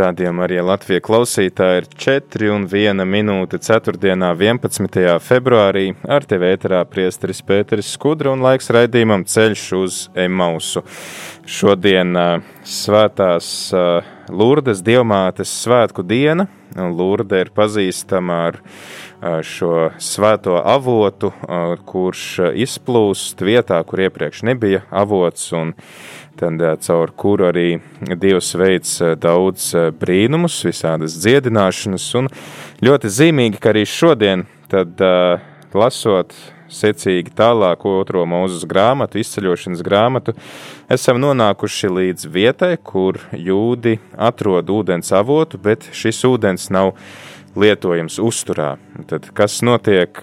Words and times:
Radījumā 0.00 0.46
arī 0.46 0.62
Latvijas 0.64 1.02
klausītāji 1.04 1.80
ir 1.82 1.86
4 2.04 2.46
un 2.54 2.62
1 2.64 3.04
minūte 3.04 3.58
4. 3.60 3.98
11. 4.00 5.18
februārī 5.20 5.90
ar 6.08 6.24
tevi 6.24 6.48
ēterā 6.54 6.80
priesteris 6.88 7.42
Pēteris 7.44 7.90
Skudra 7.98 8.32
un 8.32 8.40
laiks 8.40 8.72
raidījumam 8.72 9.26
ceļš 9.28 9.64
uz 9.76 9.98
Emausu. 10.16 10.80
Šodien 11.44 12.16
svētās 12.64 13.50
Lurdes 14.30 14.80
dievmātes 14.86 15.52
svētku 15.66 16.06
diena, 16.06 16.48
Lurde 16.78 17.40
ir 17.42 17.50
pazīstama 17.52 18.36
ar 18.46 18.60
šo 19.44 19.90
svēto 20.00 20.54
avotu, 20.62 21.32
kurš 21.90 22.26
izplūst 22.62 23.42
vietā, 23.44 23.82
kur 23.84 24.06
iepriekš 24.06 24.44
nebija 24.48 24.84
avots, 24.88 25.50
un 25.52 25.74
tad 26.40 26.62
caur 26.86 27.12
kuru 27.16 27.50
arī 27.50 27.66
Dievs 28.00 28.54
veids 28.56 28.96
daudz 29.20 29.70
brīnumus, 30.00 30.62
visādas 30.64 31.18
dziedināšanas, 31.20 32.06
un 32.20 32.30
ļoti 32.84 33.12
zīmīgi, 33.18 33.60
ka 33.60 33.74
arī 33.74 33.84
šodien, 33.88 34.46
tad 34.72 35.00
lasot 35.76 36.34
secīgi 36.70 37.32
tālāk 37.36 37.84
otro 37.88 38.22
mūzes 38.30 38.64
grāmatu, 38.68 39.20
izceļošanas 39.20 39.82
grāmatu, 39.86 40.34
esam 40.90 41.20
nonākuši 41.22 41.90
līdz 41.96 42.28
vietai, 42.30 42.76
kur 42.78 43.18
jūdi 43.34 43.98
atrod 44.14 44.70
ūdens 44.70 45.10
avotu, 45.16 45.58
bet 45.58 45.88
šis 45.96 46.22
ūdens 46.30 46.70
nav 46.74 46.94
lietojams 47.58 48.20
uzturā. 48.22 48.76
Tad, 49.10 49.32
kas 49.34 49.58
notiek, 49.66 50.22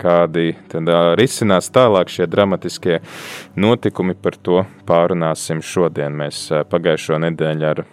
kādi 0.00 0.54
tad 0.72 0.88
risinās 1.20 1.70
tālāk 1.74 2.10
šie 2.12 2.26
dramatiskie 2.30 2.98
notikumi, 3.56 4.14
par 4.14 4.36
to 4.36 4.64
pārunāsim 4.88 5.62
šodien. 5.64 6.14
Mēs 6.16 6.48
pagājušo 6.70 7.20
nedēļu 7.26 7.70
ar 7.70 7.84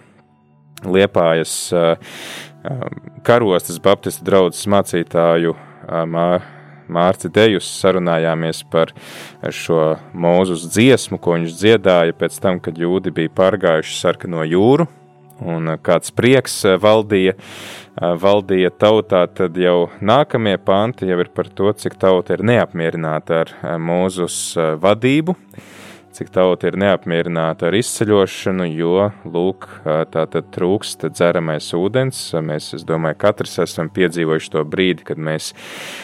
Liepājas 0.85 1.55
karostas 3.25 3.79
baptistu 3.81 4.27
draudzes 4.27 4.67
mācītāju 4.69 5.55
Mārci 6.87 7.31
Dejus 7.33 7.67
sarunājāmies 7.81 8.61
par 8.71 8.93
šo 9.51 9.97
mūzus 10.15 10.67
dziesmu, 10.71 11.19
ko 11.19 11.35
viņš 11.35 11.57
dziedāja 11.59 12.15
pēc 12.15 12.37
tam, 12.43 12.61
kad 12.63 12.77
jūdi 12.79 13.11
bija 13.15 13.33
pārgājuši 13.35 13.97
sarkano 13.97 14.45
jūru, 14.47 14.87
un 15.43 15.75
kāds 15.83 16.13
prieks 16.15 16.61
valdīja 16.81 17.35
valdīja 17.97 18.71
tautā, 18.77 19.25
tad 19.27 19.57
jau 19.57 19.89
nākamie 20.01 20.57
panti 20.61 21.09
jau 21.09 21.17
ir 21.23 21.31
par 21.33 21.49
to, 21.49 21.71
cik 21.73 21.97
tauta 21.99 22.37
ir 22.37 22.45
neapmierināta 22.45 23.41
ar 23.43 23.53
mūzus 23.81 24.37
vadību, 24.81 25.35
cik 26.17 26.29
tauta 26.33 26.69
ir 26.69 26.77
neapmierināta 26.81 27.69
ar 27.69 27.77
izceļošanu, 27.77 28.67
jo, 28.73 29.09
lūk, 29.25 29.67
tā 30.13 30.25
tad 30.29 30.49
trūkst 30.53 31.07
dzeramais 31.13 31.71
ūdens. 31.77 32.21
Mēs, 32.41 32.71
es 32.77 32.85
domāju, 32.87 33.19
katrs 33.21 33.57
esam 33.65 33.89
piedzīvojuši 33.93 34.53
to 34.55 34.65
brīdi, 34.65 35.05
kad 35.11 35.21
mēs 35.21 35.51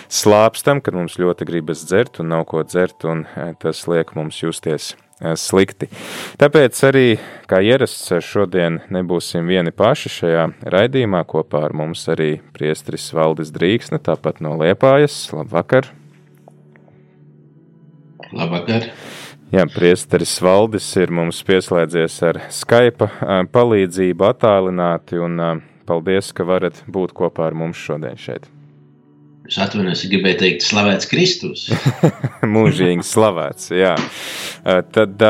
slāpstam, 0.09 0.81
kad 0.85 0.97
mums 0.97 1.17
ļoti 1.21 1.49
gribas 1.49 1.85
dzert 1.87 2.21
un 2.21 2.33
nav 2.33 2.45
ko 2.49 2.65
dzert, 2.65 3.05
un 3.09 3.25
tas 3.61 3.85
liek 3.89 4.13
mums 4.17 4.41
justies 4.41 4.93
slikti. 5.39 5.89
Tāpēc 6.41 6.79
arī, 6.88 7.07
kā 7.50 7.61
ierasts, 7.63 8.11
šodien 8.25 8.81
nebūsim 8.94 9.47
vieni 9.50 9.73
paši 9.75 10.11
šajā 10.17 10.45
raidījumā. 10.75 11.23
Kopā 11.29 11.66
ar 11.69 11.75
mums 11.78 12.06
arī 12.11 12.38
priestris 12.56 13.09
Valdis 13.16 13.53
Drīksne, 13.56 14.01
tāpat 14.03 14.41
no 14.44 14.56
Liepājas. 14.59 15.17
Labvakar! 15.35 15.89
Labvakar! 18.33 18.89
Jā, 19.53 19.67
priesteris 19.69 20.33
Valdis 20.41 20.88
ir 20.97 21.13
mums 21.13 21.44
pieslēdzies 21.45 22.16
ar 22.25 22.41
Skype 22.53 23.09
palīdzību 23.53 24.25
attālināti, 24.31 25.22
un 25.22 25.62
paldies, 25.85 26.33
ka 26.33 26.47
varat 26.47 26.81
būt 26.89 27.13
kopā 27.17 27.51
ar 27.51 27.57
mums 27.62 27.78
šodien 27.78 28.17
šeit. 28.17 28.52
Es 29.49 29.57
atvainojos, 29.59 30.05
gribēju 30.07 30.39
teikt, 30.39 30.63
slavēts 30.63 31.09
Kristus. 31.11 31.65
Mūžīgi 32.55 33.03
slavēts, 33.03 33.73
jā. 33.75 33.97
Tad 34.63 35.23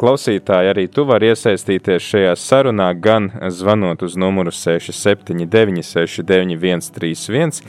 klausītāji 0.00 0.70
arī 0.72 0.84
tu 0.92 1.04
vari 1.08 1.30
iesaistīties 1.32 2.04
šajā 2.04 2.34
sarunā 2.36 2.90
gan 3.00 3.30
zvanot 3.54 4.02
uz 4.04 4.16
numuru 4.20 4.52
679 4.52 5.86
691 5.86 6.90
31, 6.94 7.60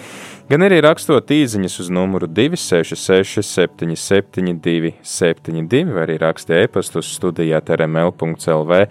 gan 0.50 0.66
arī 0.68 0.82
rakstot 0.84 1.32
īziņas 1.32 1.80
uz 1.86 1.92
numuru 1.94 2.28
266 2.28 3.46
772 3.46 4.96
72, 5.06 5.94
vai 5.96 6.08
arī 6.08 6.18
rakstīt 6.26 6.66
e-pastu 6.66 7.00
uz 7.04 7.14
studijā 7.16 7.62
trml.lv, 7.64 8.82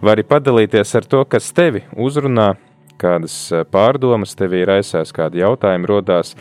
vai 0.00 0.14
arī 0.16 0.26
padalīties 0.26 0.96
ar 0.96 1.10
to, 1.10 1.26
kas 1.28 1.52
tevi 1.56 1.84
uzrunā 1.92 2.54
kādas 3.00 3.36
pārdomas 3.72 4.34
tev 4.38 4.56
ir 4.58 4.72
aizsās, 4.76 5.12
kādi 5.14 5.42
jautājumi 5.42 5.88
rodās, 5.90 6.34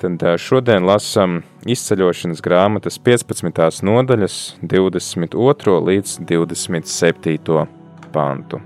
tad 0.00 0.22
šodien 0.40 0.86
lasam 0.86 1.40
izceļošanas 1.66 2.42
grāmatas 2.44 3.00
15. 3.00 3.82
nodaļas 3.86 4.38
22. 4.62 5.80
līdz 5.88 6.20
27. 6.28 7.66
pantu. 8.14 8.60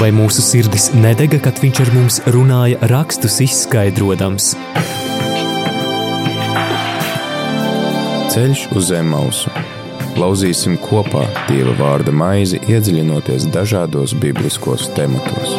Vai 0.00 0.08
mūsu 0.16 0.40
sirdis 0.40 0.86
nedega, 0.96 1.42
kad 1.44 1.58
viņš 1.60 1.80
ar 1.82 1.90
mums 1.92 2.16
runāja, 2.32 2.78
rakstus 2.88 3.36
izskaidrojams? 3.44 4.54
Ceļš 8.32 8.64
uz 8.78 8.88
zemes 8.88 9.12
mausu 9.12 9.52
Lauzīsim 10.18 10.74
kopā 10.82 11.22
Dieva 11.46 11.76
vārda 11.78 12.12
maizi, 12.14 12.58
iedziļinoties 12.66 13.46
dažādos 13.54 14.16
bibliskos 14.18 14.88
tematos. 14.96 15.54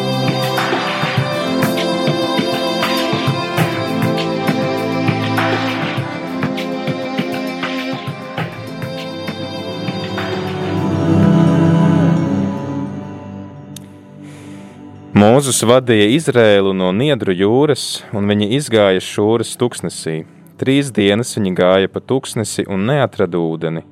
Mūzus 15.22 15.62
vadīja 15.68 16.08
Izrēlu 16.16 16.72
no 16.74 16.88
Niedru 16.96 17.30
jūras, 17.36 18.02
un 18.10 18.26
viņi 18.26 18.48
izgāja 18.58 19.02
šūras 19.06 19.54
tuksnesī. 19.60 20.24
Trīs 20.58 20.90
dienas 20.94 21.36
viņi 21.38 21.54
gāja 21.58 21.90
pa 21.92 22.02
tuksnesi 22.02 22.66
un 22.66 22.88
neatrada 22.90 23.38
ūdeni. 23.38 23.84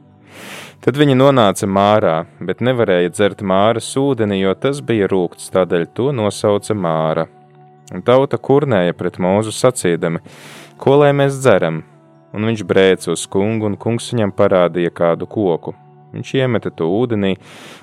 Tad 0.80 0.96
viņi 0.96 1.12
nonāca 1.12 1.66
mārā, 1.68 2.14
bet 2.40 2.62
nevarēja 2.64 3.10
dzert 3.12 3.42
māras 3.44 3.90
ūdeni, 4.00 4.38
jo 4.40 4.54
tas 4.56 4.78
bija 4.80 5.10
rūkts, 5.12 5.50
tādēļ 5.52 5.82
to 5.92 6.06
nosauca 6.16 6.72
māra. 6.72 7.26
Un 7.92 8.00
tauta 8.06 8.38
kurnēja 8.40 8.94
pret 8.96 9.18
mūzu 9.20 9.52
sacīdami, 9.52 10.22
ko 10.80 10.94
lai 11.02 11.10
mēs 11.12 11.36
dzeram, 11.42 11.82
un 12.32 12.48
viņš 12.48 12.62
brēca 12.64 13.10
uz 13.12 13.26
kungu, 13.28 13.68
un 13.68 13.76
kungs 13.76 14.08
viņam 14.14 14.32
parādīja 14.38 14.92
kādu 15.02 15.28
koku. 15.28 15.74
Viņš 16.14 16.32
iemeta 16.38 16.72
to 16.72 16.88
ūdenī, 16.88 17.34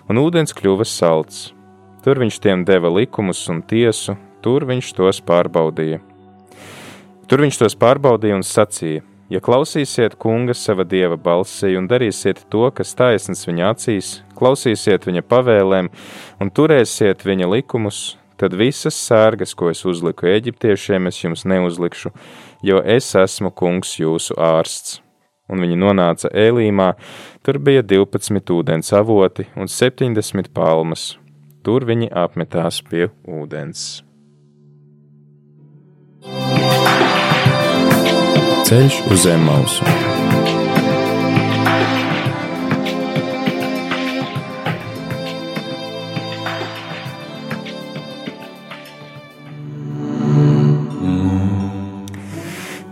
un 0.10 0.22
ūdens 0.24 0.58
kļuva 0.58 0.88
salds. 0.90 1.52
Tur 2.02 2.18
viņš 2.24 2.40
tiem 2.42 2.64
deva 2.66 2.90
likumus 2.90 3.44
un 3.54 3.62
tiesu, 3.62 4.18
tur 4.42 4.66
viņš 4.66 4.90
tos 4.98 5.22
pārbaudīja. 5.22 6.02
Tur 7.30 7.46
viņš 7.46 7.62
tos 7.62 7.78
pārbaudīja 7.78 8.42
un 8.42 8.48
sacīja: 8.48 9.06
Ja 9.28 9.42
klausīsiet 9.44 10.14
kunga 10.16 10.54
sava 10.56 10.86
dieva 10.88 11.18
balsī 11.20 11.74
un 11.76 11.90
darīsiet 11.92 12.46
to, 12.54 12.64
kas 12.72 12.94
taisns 12.96 13.44
viņa 13.44 13.74
acīs, 13.74 14.12
klausīsiet 14.40 15.04
viņa 15.10 15.26
pavēlēm 15.28 15.90
un 16.40 16.52
turēsiet 16.56 17.26
viņa 17.28 17.50
likumus, 17.52 18.16
tad 18.40 18.56
visas 18.56 18.96
sērgas, 18.96 19.52
ko 19.52 19.68
es 19.74 19.84
uzliku 19.84 20.30
eģiptiešiem, 20.32 21.12
es 21.12 21.20
jums 21.26 21.44
neuzlikšu, 21.44 22.14
jo 22.64 22.80
es 22.96 23.12
esmu 23.20 23.52
kungs 23.52 23.98
jūsu 24.00 24.40
ārsts. 24.40 25.02
Un 25.52 25.64
viņi 25.64 25.76
nonāca 25.80 26.32
Ēlīmā, 26.32 26.94
tur 27.44 27.60
bija 27.64 27.84
12 27.84 28.52
ūdens 28.56 28.96
avoti 28.96 29.48
un 29.60 29.68
70 29.72 30.52
palmas. 30.56 31.14
Tur 31.68 31.88
viņi 31.88 32.12
apmetās 32.16 32.80
pie 32.84 33.10
ūdens. 33.28 34.07
Ceļš 38.68 38.96
uz 39.08 39.22
zem 39.24 39.46
mausu. 39.48 39.86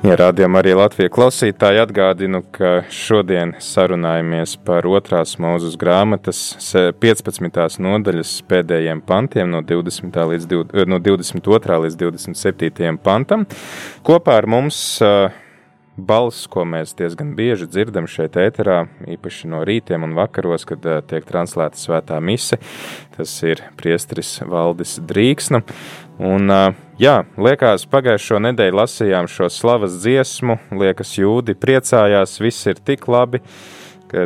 Ja 0.06 0.16
rādījām 0.16 0.56
arī 0.56 0.78
Latvijas 0.80 1.12
klausītāji 1.12 1.84
atgādinu, 1.84 2.46
ka 2.56 2.86
šodien 2.88 3.58
sarunājamies 3.60 4.56
par 4.64 4.88
otrās 4.88 5.36
mūzes 5.44 5.76
grāmatas 5.76 6.46
15. 7.04 7.82
nodaļas 7.84 8.38
pēdējiem 8.48 9.04
pantiem 9.04 9.52
no, 9.52 9.60
20. 9.60 10.24
līdz, 10.32 10.54
no 10.88 11.04
22. 11.04 11.82
līdz 11.90 12.06
27. 12.08 13.02
pantam. 13.04 13.50
Kopā 14.08 14.40
ar 14.40 14.48
mums 14.56 14.86
balss, 15.98 16.48
ko 16.52 16.66
mēs 16.68 16.94
diezgan 16.98 17.34
bieži 17.38 17.68
dzirdam 17.72 18.08
šeit 18.12 18.36
ēterā, 18.40 18.86
īpaši 19.16 19.50
no 19.52 19.62
rītiem 19.68 20.04
un 20.06 20.16
vakaros, 20.18 20.68
kad 20.68 20.84
tiek 21.10 21.28
translēta 21.28 21.80
svētā 21.80 22.20
mise. 22.24 22.60
Tas 23.16 23.32
ir 23.48 23.64
priestris 23.80 24.38
Valdis 24.44 24.98
Drīksna. 25.00 25.62
Un, 26.20 26.52
jā, 27.00 27.16
liekas, 27.40 27.88
pagājušo 27.92 28.42
nedēļu 28.44 28.80
lasījām 28.80 29.28
šo 29.32 29.50
slavas 29.52 29.98
dziesmu, 30.04 30.60
liekas, 30.80 31.18
jūdi 31.20 31.56
priecājās, 31.60 32.38
viss 32.44 32.68
ir 32.72 32.80
tik 32.80 33.08
labi, 33.12 33.42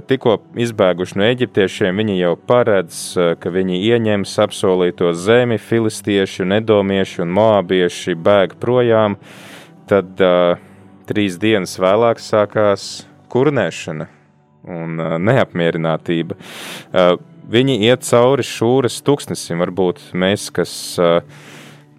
tikko 0.10 0.36
izbēguši 0.60 1.18
no 1.18 1.26
eģiptiešiem, 1.26 2.02
viņi 2.02 2.20
jau 2.20 2.36
paredz, 2.50 3.02
ka 3.42 3.54
viņi 3.54 3.82
ieņems 3.90 4.36
apsolīto 4.46 5.16
zemi, 5.18 5.58
filistieši, 5.58 6.46
nedomieši 6.50 7.24
un 7.26 7.34
moabieši 7.40 8.18
bēg 8.18 8.54
projām, 8.62 9.18
tad 9.90 10.22
uh, 10.22 10.69
trīs 11.10 11.40
dienas 11.42 11.76
vēlāk 11.82 12.22
sākās 12.22 12.88
kurnēšana 13.34 14.10
un 14.70 15.02
uh, 15.02 15.16
neapmierinātība. 15.22 16.38
Uh, 16.38 17.16
viņi 17.50 17.80
iet 17.90 18.06
cauri 18.08 18.46
šūras 18.46 19.00
tūkstnesim, 19.06 19.62
varbūt 19.64 20.12
mēs, 20.14 20.50
kas 20.54 20.74
uh, 21.02 21.22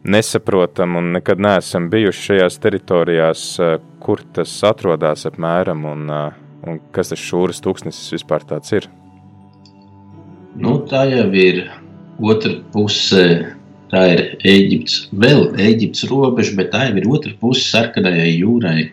nesaprotam 0.04 0.96
un 0.96 1.12
nekad 1.18 1.42
neesam 1.42 1.90
bijuši 1.92 2.26
šajās 2.30 2.56
teritorijās, 2.62 3.42
kur 4.00 4.22
tas 4.32 4.54
atrodas 4.64 5.26
apmēram 5.28 5.84
un, 5.90 6.06
un 6.64 6.80
kas 6.94 7.12
tas 7.12 7.20
šūras 7.20 7.60
tūkstnesis 7.64 8.16
vispār 8.16 8.46
tāds 8.48 8.72
ir. 8.78 8.88
Nu, 10.56 10.80
tā 10.88 11.04
jau 11.10 11.28
ir 11.36 11.66
otra 12.20 12.56
puse. 12.72 13.24
Tā 13.90 14.04
ir 14.06 14.20
Eģiptes, 14.46 15.08
vēl 15.10 15.48
Eģiptes 15.58 16.04
robeža, 16.06 16.52
bet 16.60 16.68
tā 16.70 16.84
jau 16.86 17.00
ir 17.00 17.06
otra 17.10 17.32
puse 17.40 17.64
sarkanajai 17.72 18.36
jūrai. 18.36 18.84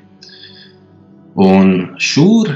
Un 1.38 1.74
šūr, 2.02 2.54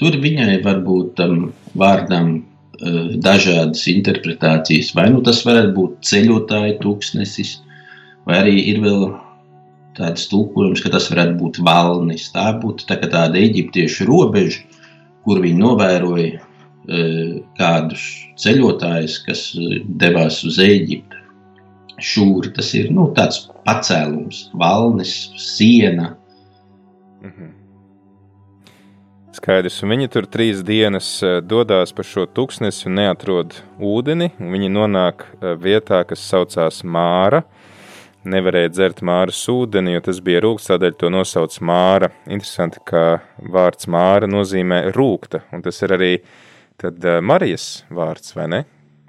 tur 0.00 0.16
viņai 0.22 0.62
varbūt 0.64 1.16
tam 1.20 1.50
vārdam 1.76 2.38
Eh, 2.80 3.16
dažādas 3.20 3.82
interpretācijas. 3.92 4.94
Vai 4.96 5.10
nu 5.12 5.18
tas 5.20 5.42
varētu 5.44 5.74
būt 5.76 5.96
ceļotāju 6.08 6.78
tūkstnesis, 6.80 7.58
vai 8.24 8.38
arī 8.38 8.54
ir 8.72 8.78
vēl 8.80 9.02
tāds 9.98 10.24
tulkojums, 10.30 10.80
ka 10.80 10.92
tas 10.94 11.10
varētu 11.12 11.36
būt 11.42 11.60
valnis. 11.66 12.30
Tā 12.32 12.46
būtu 12.62 12.86
tā 12.88 12.96
tāda 13.02 13.36
eģiptiešu 13.36 14.06
robeža, 14.08 14.62
kur 15.28 15.42
viņi 15.44 15.60
novēroja 15.60 16.40
eh, 16.40 17.36
kādus 17.60 18.06
ceļotājus, 18.40 19.18
kas 19.28 19.44
eh, 19.60 19.82
devās 20.00 20.40
uz 20.48 20.56
Eģiptu. 20.64 21.20
Šūri 22.00 22.54
tas 22.56 22.72
ir 22.72 22.88
nu, 22.96 23.10
tāds 23.12 23.42
pacēlums, 23.68 24.46
valnis, 24.56 25.12
siena. 25.36 26.14
-hmm. 27.22 27.50
Skaidrs, 29.30 29.76
un 29.86 29.92
viņi 29.94 30.08
tur 30.10 30.26
trīs 30.26 30.64
dienas 30.66 31.08
eh, 31.22 31.38
dodas 31.38 31.92
pa 31.94 32.02
šo 32.02 32.24
tūkstnesi 32.26 32.88
un 32.90 32.96
neatrod 32.98 33.54
ūdeni. 33.78 34.32
Viņi 34.42 34.70
nonāk 34.74 35.22
eh, 35.22 35.54
vietā, 35.54 36.02
kas 36.08 36.24
saucās 36.26 36.82
Māra. 36.82 37.44
Nevarēja 38.26 38.72
dzert 38.74 38.98
māras 39.00 39.38
ūdeni, 39.48 39.94
jo 39.94 40.00
tas 40.04 40.18
bija 40.20 40.42
rūkts, 40.44 40.66
tādēļ 40.68 40.96
to 41.00 41.08
nosauc 41.14 41.54
māra. 41.64 42.10
Interesanti, 42.28 42.82
ka 42.84 43.22
vārds 43.54 43.88
māra 43.88 44.28
nozīmē 44.28 44.82
rūkta, 44.92 45.40
un 45.56 45.62
tas 45.64 45.80
ir 45.86 45.94
arī 45.96 46.10
tad 46.76 47.00
eh, 47.00 47.22
Marijas 47.22 47.86
vārds, 47.88 48.34
vai 48.36 48.50
ne? 48.50 48.60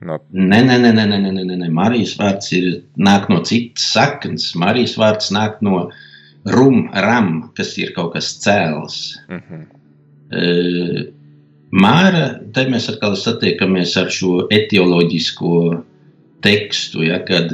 No... 0.05 0.21
Nē, 0.31 0.61
nē, 0.69 0.77
nē, 0.85 0.93
nē, 0.95 1.09
nē, 1.11 1.33
nē, 1.33 1.57
nē. 1.65 1.67
Marijas 1.73 2.13
vārds 2.21 2.53
ir, 2.55 2.69
nāk 2.95 3.27
no 3.33 3.41
citas 3.41 3.89
saknes. 3.97 4.51
Marijas 4.55 4.95
vārds 5.01 5.33
nāk 5.33 5.59
no 5.65 5.87
rum, 5.89 5.99
ram, 6.45 7.51
kas 7.57 7.75
ir 7.77 7.93
kaut 7.95 8.13
kas 8.15 8.33
cēls. 8.41 9.19
Mm 9.29 9.41
-hmm. 9.49 9.65
Māra, 11.71 12.39
te 12.53 12.65
mēs 12.67 12.89
atkal 12.91 13.15
satiekamies 13.15 13.97
ar 13.97 14.09
šo 14.11 14.47
etioloģisko 14.51 15.83
tekstu, 16.43 17.03
ja, 17.03 17.19
kad 17.19 17.51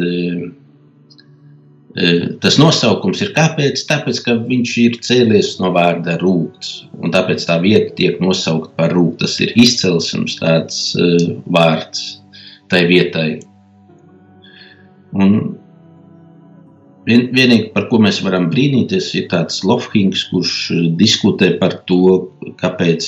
tas 2.41 2.57
nosaukums 2.61 3.21
ir 3.21 3.33
kāpēc? 3.33 3.81
Tāpēc, 3.89 4.23
ka 4.25 4.33
viņš 4.33 4.77
ir 4.77 4.97
cēlies 5.01 5.59
no 5.59 5.71
vārda 5.73 6.17
rūkts, 6.21 6.87
un 7.01 7.11
tāpēc 7.11 7.45
tā 7.45 7.59
vieta 7.61 7.93
tiek 7.95 8.19
nosaukt 8.21 8.75
par 8.77 8.93
rūktu. 8.93 9.25
Tas 9.25 9.39
ir 9.39 9.53
izcelsmes 9.55 10.37
tāds 10.39 10.95
vārds 11.45 12.21
tai 12.69 12.85
vietai. 12.85 13.39
Un 15.13 15.57
Vien, 17.07 17.29
vienīgi 17.31 17.69
par 17.71 17.85
ko 17.87 18.01
mēs 18.03 18.19
varam 18.19 18.49
brīnīties, 18.51 19.13
ir 19.15 19.27
tāds 19.31 19.61
Lofhings, 19.67 20.25
kurš 20.27 20.55
eh, 20.75 20.87
diskutē 20.99 21.53
par 21.61 21.79
to, 21.87 22.17
kāpēc 22.59 23.07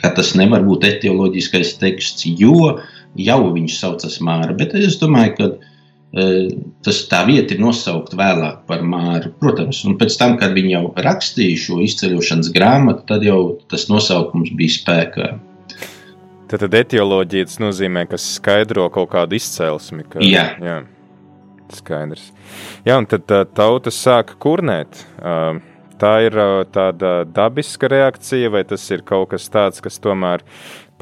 kā 0.00 0.08
eh, 0.10 0.14
tas 0.16 0.32
nevar 0.38 0.64
būt 0.66 0.88
etioloģiskais 0.88 1.76
teksts, 1.78 2.26
jo 2.40 2.80
jau 3.14 3.42
viņš 3.54 3.76
saucas 3.78 4.18
Māra. 4.24 4.56
Bet 4.58 4.74
es 4.78 4.98
domāju, 4.98 5.36
ka 5.38 5.48
eh, 5.52 6.48
tas 6.82 6.98
tā 7.12 7.22
vieta 7.28 7.54
ir 7.54 7.62
nosaukta 7.62 8.18
vēlāk 8.18 8.64
par 8.66 8.82
Māru. 8.82 9.30
Protams, 9.38 9.84
un 9.86 9.94
pēc 10.00 10.18
tam, 10.18 10.34
kad 10.40 10.56
viņi 10.58 10.74
jau 10.74 10.84
rakstīja 11.06 11.60
šo 11.68 11.78
izceļošanas 11.86 12.50
grāmatu, 12.56 13.06
tad 13.12 13.22
jau 13.26 13.40
tas 13.70 13.86
nosaukums 13.92 14.50
bija 14.58 14.80
spēkā. 14.80 15.30
Tad, 16.50 16.66
etioloģija 16.74 17.46
tas 17.48 17.62
nozīmē, 17.62 18.02
kas 18.10 18.26
skaidro 18.34 18.90
kaut 18.92 19.14
kādu 19.14 19.38
izcelsmi. 19.38 20.04
Ka, 20.10 20.20
jā. 20.26 20.50
jā. 20.60 20.82
Skaidrs. 21.78 22.30
Jā, 22.86 22.96
un 22.98 23.08
tad 23.10 23.30
tauta 23.56 23.92
sāka 23.94 24.38
kurnēt. 24.42 25.04
Tā 26.02 26.12
ir 26.26 26.34
tāda 26.74 27.10
dabiska 27.30 27.86
reakcija, 27.92 28.50
vai 28.50 28.64
tas 28.66 28.82
ir 28.90 29.04
kaut 29.06 29.28
kas 29.30 29.46
tāds, 29.52 29.82
kas 29.84 30.00
tomēr 30.02 30.42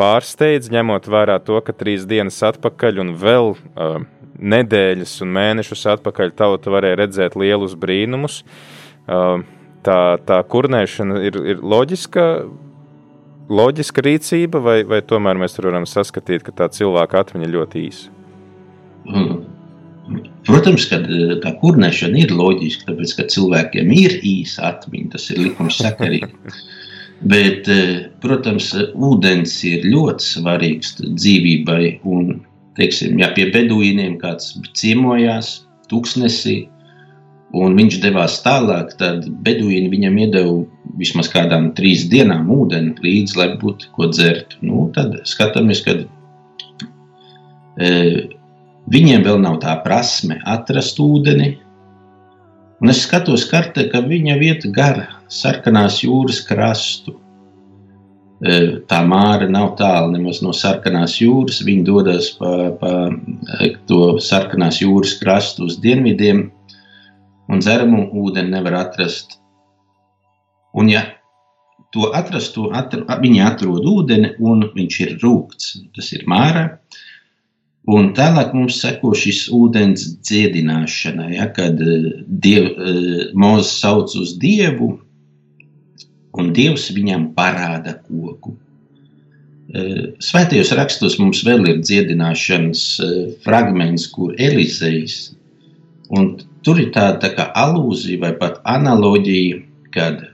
pārsteidz, 0.01 0.69
ņemot 0.73 1.09
vērā 1.09 1.39
to, 1.45 1.61
ka 1.65 1.73
trīs 1.77 2.05
dienas 2.09 2.41
atpakaļ 2.45 3.01
un 3.05 3.15
vēl 3.21 3.55
uh, 3.55 4.03
nedēļas 4.41 5.15
un 5.25 5.33
mēnešus 5.37 5.87
atpakaļ 5.95 6.35
tauta 6.37 6.73
varēja 6.73 7.01
redzēt 7.03 7.37
lielus 7.41 7.77
brīnumus. 7.81 8.43
Uh, 9.09 9.41
tā, 9.87 10.01
tā 10.29 10.41
kurnēšana 10.53 11.21
ir, 11.29 11.39
ir 11.55 11.63
loģiska, 11.65 12.27
loģiska 13.51 14.05
rīcība, 14.07 14.63
vai, 14.65 14.79
vai 14.89 15.01
tomēr 15.05 15.41
mēs 15.41 15.59
varam 15.61 15.89
saskatīt, 15.89 16.45
ka 16.47 16.57
tā 16.63 16.71
cilvēka 16.77 17.25
atmiņa 17.25 17.55
ļoti 17.57 17.87
īsa? 17.89 18.13
Mm. 19.09 19.41
Protams, 20.49 20.87
ka 20.91 20.99
eh, 21.05 21.37
tā 21.43 21.55
kurnēšana 21.61 22.25
ir 22.25 22.35
loģiska, 22.35 22.89
tāpēc 22.91 23.17
ka 23.19 23.29
cilvēkiem 23.31 23.93
ir 23.95 24.19
īsa 24.27 24.71
atmiņa, 24.73 25.11
tas 25.15 25.29
ir 25.31 25.43
likums 25.45 25.81
sakarīgi. 25.83 26.31
Bet, 27.33 27.69
eh, 27.69 28.09
protams, 28.23 28.73
ūdens 28.95 29.59
ir 29.69 29.85
ļoti 29.87 30.27
svarīgs 30.35 30.97
dzīvībai. 31.05 32.01
Un, 32.09 32.41
teiksim, 32.79 33.19
ja 33.21 33.31
pie 33.37 33.51
beduīniem 33.53 34.17
kāds 34.23 34.55
ciemojās 34.79 35.61
tūkstnesī, 35.91 36.63
un 37.61 37.75
viņš 37.77 37.99
devās 38.05 38.39
tālāk, 38.45 38.95
tad 39.01 39.27
beduīni 39.45 39.91
viņam 39.93 40.19
iedeva 40.25 40.55
vismaz 41.01 41.31
kādām 41.33 41.71
trīs 41.77 42.07
dienām 42.11 42.51
ūdeni 42.55 42.95
līdzi, 43.03 43.37
lai 43.39 43.49
būtu 43.61 43.91
ko 43.97 44.09
dzert. 44.13 44.57
Nu, 44.65 44.89
tad 44.95 45.19
skatāmies, 45.29 45.83
kad 45.87 46.07
e, 47.77 47.91
Viņiem 48.91 49.23
vēl 49.23 49.39
nav 49.39 49.61
tā 49.63 49.77
prasme 49.85 50.41
atrast 50.51 50.99
ūdeni. 51.03 51.53
Un 52.81 52.91
es 52.91 53.05
skatos 53.05 53.45
kartē, 53.51 53.87
ka 53.93 54.01
viņa 54.03 54.39
vieta 54.41 54.71
gar 54.75 55.03
sarkanās 55.31 56.01
jūras 56.03 56.41
krastu. 56.49 57.15
E, 58.41 58.81
tā 58.89 59.03
māra 59.05 59.47
nav 59.53 59.75
tālu 59.79 60.15
nemaz 60.15 60.41
no 60.43 60.55
sarkanās 60.57 61.19
jūras. 61.21 61.61
Viņi 61.67 61.85
dodas 61.87 62.33
pa, 62.39 62.73
pa 62.81 62.95
e, 63.61 63.75
to 63.87 64.17
sarkanās 64.25 64.81
jūras 64.83 65.15
krastu 65.21 65.69
uz 65.69 65.77
dienvidiem, 65.85 66.49
un 67.51 67.63
dzeramu 67.63 68.09
ūdeni 68.25 68.57
nevar 68.57 68.81
atrast. 68.81 69.39
Un, 70.75 70.91
ja 70.91 71.05
to 71.95 72.11
atrastu, 72.17 72.69
atr, 72.75 73.05
viņi 73.23 73.45
atrod 73.45 73.87
ūdeni, 73.87 74.35
un 74.43 74.67
viņš 74.75 74.99
ir 75.07 75.15
rūkts. 75.23 75.77
Tas 75.95 76.11
ir 76.17 76.27
mārā. 76.31 76.67
Un 77.89 78.11
tālāk 78.13 78.53
mums 78.53 78.77
seko 78.83 79.15
šis 79.17 79.47
ūdens 79.57 80.03
dziedināšana, 80.27 81.31
ja, 81.33 81.47
kad 81.57 81.81
eh, 81.81 82.11
diev, 82.29 82.67
eh, 82.77 83.31
Mozus 83.33 83.79
sauc 83.81 84.13
uz 84.21 84.35
Dievu, 84.41 84.99
un 86.37 86.53
Dievs 86.55 86.91
viņam 86.95 87.31
parāda 87.37 87.97
koku. 88.05 88.57
Svētajos 89.71 90.73
rakstos 90.75 91.15
mums 91.21 91.45
vēl 91.47 91.61
ir 91.71 91.77
dziedināšanas 91.79 92.81
fragments, 93.45 94.09
kur 94.11 94.33
Elizejs, 94.35 95.29
un 96.11 96.33
tur 96.67 96.81
ir 96.83 96.91
tāda 96.95 97.21
tā 97.23 97.31
kā 97.37 97.47
alūzija 97.55 98.19
vai 98.25 98.33
pat 98.41 98.59
analoģija, 98.67 99.61
kad 99.95 100.25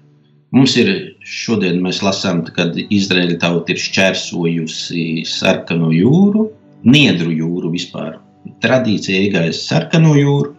mums 0.56 0.76
ir 0.80 0.92
šodien 1.20 1.82
mēs 1.84 2.00
lasām, 2.06 2.44
kad 2.56 2.78
Izraēla 2.80 3.36
tauta 3.42 3.74
ir 3.74 3.82
šķērsojusi 3.82 5.26
sarkano 5.28 5.92
jūru, 5.92 6.48
niedru 6.86 7.32
jūru 7.34 7.72
vispār. 7.74 8.20
Tradīcija 8.62 9.24
iegājas 9.26 9.64
sarkano 9.66 10.14
jūru, 10.14 10.54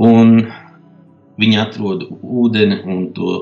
un 0.00 0.46
viņi 1.40 1.58
atrod 1.60 2.06
ūdeni 2.20 2.80
un 2.88 3.08
to 3.16 3.34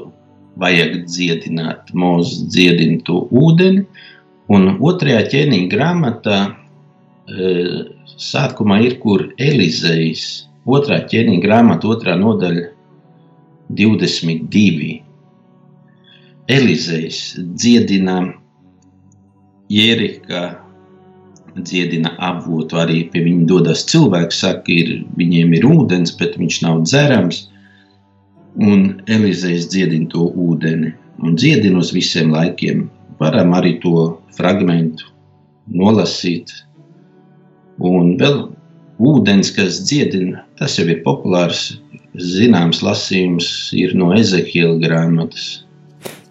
vajag 0.59 1.05
dziedināt. 1.07 1.93
Mūzis 1.95 2.49
dziedina 2.51 2.99
to 3.07 3.23
ūdeni, 3.31 3.85
un 4.51 4.73
otrajā 4.79 5.23
ķēniņa 5.35 5.71
grāmatā 5.71 6.39
e, 6.49 7.53
sākumā 8.19 8.81
ir, 8.87 8.99
kur 9.03 9.29
Elizejs, 9.39 10.25
otrā 10.67 11.05
ķēniņa 11.11 11.45
grāmata, 11.45 11.93
otrā 11.95 12.19
nodaļa, 12.19 12.67
22. 13.79 14.95
Elizejs 16.49 17.19
dziedina 17.37 18.23
Jērika, 19.69 20.68
dziedina 21.65 22.15
avotu, 22.31 22.79
arī 22.81 23.05
pie 23.13 23.25
viņa 23.27 23.47
dodas 23.51 23.85
cilvēks, 23.91 24.43
saka, 24.45 24.73
ir, 24.73 25.05
viņiem 25.19 25.55
ir 25.59 25.67
ūdens, 25.69 26.15
bet 26.19 26.37
viņš 26.41 26.63
nav 26.67 26.83
dzerams 26.87 27.47
un 28.59 29.03
Elīzijas 29.07 29.69
dziedina 29.71 30.09
to 30.13 30.29
ūdeni 30.35 30.93
un 31.23 31.37
dziedina 31.39 31.79
uz 31.83 31.93
visiem 31.95 32.33
laikiem. 32.35 32.89
Varam 33.19 33.55
arī 33.59 33.77
to 33.83 34.19
fragment 34.37 35.03
nolasīt. 35.67 36.51
Un 37.79 38.17
vēl 38.19 38.41
ūdens, 38.99 39.51
kas 39.55 39.83
dziedina, 39.87 40.45
tas 40.59 40.79
jau 40.79 40.87
ir 40.91 41.03
populārs, 41.07 41.79
zināms 42.19 42.83
lasījums, 42.83 43.49
ir 43.79 43.95
no 43.99 44.11
Ezekiela 44.15 44.79
grāmatas. 44.83 45.65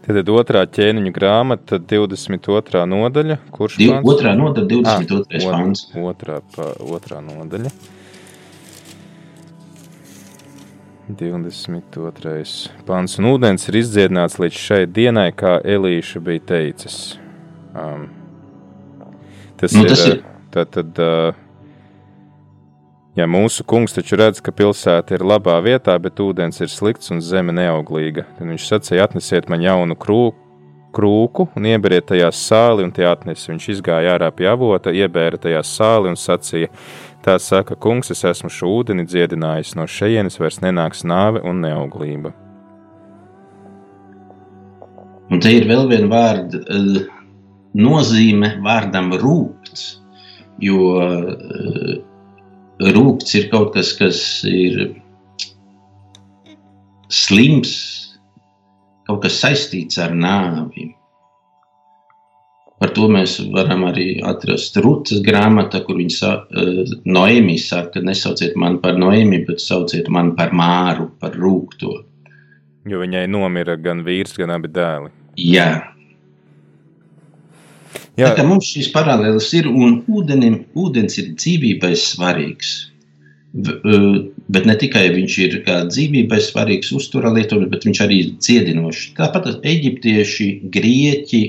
Tad 0.08 0.30
otrā 0.32 0.62
ķēniņa 0.72 1.12
grāmata, 1.12 1.78
22. 1.84 2.84
nodaļa. 2.88 3.36
Kurš 3.52 3.76
pāns? 3.82 4.06
Otrā 4.08 4.32
nodaļa, 4.40 4.68
22. 4.72 5.42
Ah, 5.42 5.48
pāns. 5.52 5.82
Otrā, 6.00 6.38
otrā 6.96 7.20
nodaļa. 7.26 7.72
22. 11.08 12.72
pāns 12.88 13.18
un 13.20 13.28
ūdens 13.34 13.68
ir 13.68 13.80
izdziedināts 13.80 14.40
līdz 14.40 14.62
šai 14.64 14.80
dienai, 14.92 15.30
kā 15.36 15.58
Elīša 15.76 16.24
bija 16.24 16.44
teicis. 16.54 16.98
Um, 17.76 18.08
tas, 19.60 19.76
nu, 19.76 19.84
ir, 19.84 19.92
tas 19.92 20.06
ir. 20.08 20.24
Tad, 20.56 20.72
tad, 20.76 21.00
uh, 21.04 21.47
ja 23.18 23.28
mūsu 23.28 23.66
kungs 23.68 23.96
taču 23.98 24.20
redz, 24.20 24.42
ka 24.44 24.54
pilsēta 24.56 25.18
ir 25.18 25.26
labā 25.26 25.58
vietā, 25.66 25.98
bet 26.02 26.22
ūdens 26.24 26.62
ir 26.62 26.72
slikts 26.72 27.12
un 27.14 27.24
zeme 27.26 27.56
neauglīga, 27.58 28.28
tad 28.38 28.52
viņš 28.52 28.68
sacīja: 28.72 29.08
atnesiet 29.10 29.50
man 29.52 29.66
jaunu 29.66 29.98
krūku 29.98 30.48
krūku 30.98 31.48
un 31.58 31.68
ieberiet 31.70 32.08
tajā 32.10 32.30
sāli, 32.34 32.86
un 32.88 32.94
tie 32.96 33.06
atnesa. 33.10 33.52
Viņš 33.52 33.68
izgāja 33.76 34.16
ārā 34.16 34.32
pie 34.34 34.48
avota, 34.50 34.94
iebēra 34.94 35.40
tajā 35.42 35.62
sāli 35.68 36.12
un 36.14 36.18
sacīja: 36.20 36.72
Tā 37.26 37.36
saka, 37.44 37.76
kungs, 37.76 38.12
es 38.14 38.24
esmu 38.26 38.50
šo 38.54 38.70
ūdeni 38.80 39.04
dziedinājis, 39.08 39.74
no 39.76 39.88
šejienes 39.90 40.40
vairs 40.40 40.62
nenāks 40.64 41.04
nāve 41.04 41.42
un 41.44 41.60
neauglība. 41.66 42.32
Un 45.28 45.42
te 45.44 45.52
ir 45.58 45.68
vēl 45.68 45.90
viena 45.90 46.08
vārda 46.08 46.62
uh, 46.72 47.02
nozīme 47.76 48.54
vārdam 48.64 49.12
rūpts, 49.20 49.90
jo 50.64 50.78
rūpts 52.80 53.36
ir 53.40 53.50
kaut 53.52 53.74
kas, 53.76 53.94
kas 53.98 54.20
ir 54.48 54.96
slims, 57.14 57.74
kaut 59.08 59.24
kas 59.24 59.40
saistīts 59.42 60.00
ar 60.02 60.16
nāvi. 60.16 60.92
Par 62.78 62.92
to 62.94 63.08
mēs 63.10 63.40
varam 63.56 63.88
arī 63.88 64.20
atrast 64.22 64.76
Rūtas 64.78 65.24
grāmatā, 65.26 65.82
kur 65.86 65.98
viņa 65.98 66.14
sa, 66.14 66.34
uh, 66.46 66.84
Noēmija 67.10 67.64
saka, 67.64 68.04
nesauciet 68.06 68.54
mani 68.60 68.78
par 68.84 69.00
Noēmiju, 69.02 69.48
bet 69.48 69.64
sauciet 69.64 70.12
mani 70.14 70.36
par 70.38 70.54
Māru, 70.54 71.10
par 71.18 71.34
Rūkto. 71.34 71.96
Jo 72.88 73.02
viņai 73.02 73.26
nomira 73.34 73.76
gan 73.82 74.06
vīrs, 74.06 74.38
gan 74.38 74.54
abi 74.54 74.70
dēli. 74.70 75.10
Jā. 75.42 75.97
Jā. 78.18 78.34
Tā 78.34 78.44
mums 78.48 78.66
šīs 78.74 78.90
paralēlas 78.94 79.52
ir, 79.54 79.68
un 79.70 80.02
ūdenim, 80.10 80.64
ūdens 80.78 81.20
ir 81.22 81.34
dzīvībai 81.36 81.94
svarīgs. 82.02 82.76
Uh, 83.58 84.28
bet 84.54 84.66
ne 84.70 84.76
tikai 84.78 85.08
viņš 85.14 85.36
ir 85.44 85.54
dzīvībai 85.66 86.40
svarīgs 86.44 86.92
uzturā 86.98 87.32
lietojums, 87.34 87.70
bet 87.72 87.86
viņš 87.88 88.02
arī 88.06 88.18
ir 88.24 88.34
dziedinošs. 88.42 89.14
Tāpat 89.18 89.64
eģiptieši, 89.66 90.50
grieķi, 90.74 91.44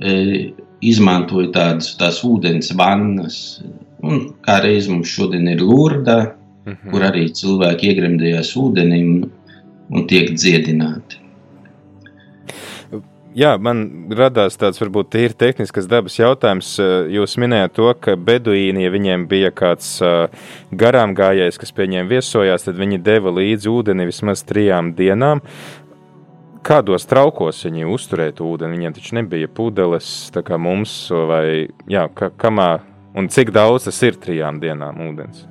E, 0.00 0.12
izmantoja 0.80 1.50
tādas 1.52 1.92
tās 2.00 2.22
ūdens 2.24 2.72
vannas. 2.76 3.60
Un 4.00 4.30
kā 4.46 4.60
reiz 4.64 4.88
mums 4.88 5.12
šodien 5.12 5.48
ir 5.52 5.60
Lurda, 5.60 6.36
mm 6.64 6.72
-hmm. 6.72 6.90
kur 6.90 7.04
arī 7.04 7.26
cilvēki 7.40 7.90
iegremdējās 7.92 8.54
ūdenī 8.56 9.00
un 9.90 10.06
tiek 10.08 10.32
dziedināti. 10.32 11.19
Jā, 13.30 13.52
man 13.62 14.10
radās 14.10 14.56
tāds 14.58 14.80
varbūt 14.82 15.12
tīri 15.14 15.36
tehnisks 15.38 15.86
dabas 15.86 16.16
jautājums. 16.18 16.72
Jūs 17.14 17.36
minējāt 17.38 17.76
to, 17.76 17.92
ka 17.94 18.16
beduīni, 18.18 18.82
ja 18.82 18.90
viņiem 18.90 19.28
bija 19.30 19.52
kāds 19.54 20.00
garām 20.74 21.14
gājējs, 21.14 21.60
kas 21.62 21.70
pie 21.70 21.86
viņiem 21.86 22.10
viesojās, 22.10 22.66
tad 22.66 22.80
viņi 22.80 22.98
deva 23.06 23.30
līdzi 23.36 23.70
ūdeni 23.70 24.08
vismaz 24.10 24.42
trijām 24.48 24.94
dienām 24.98 25.44
kādos 26.66 27.06
traukos 27.08 27.62
viņi 27.66 27.88
uzturēja 27.88 28.36
ūdeni. 28.44 28.76
Viņiem 28.76 28.96
taču 28.96 29.16
nebija 29.18 29.48
pudeles, 29.52 30.08
tā 30.34 30.42
kā 30.46 30.58
mums, 30.60 30.92
vai 31.10 31.70
jā, 31.90 32.06
ka, 32.14 32.30
kamā, 32.36 32.70
un 33.16 33.30
cik 33.32 33.52
daudz 33.56 33.88
tas 33.88 34.02
ir 34.06 34.18
trijām 34.20 34.60
dienām 34.62 35.00
ūdens. 35.08 35.46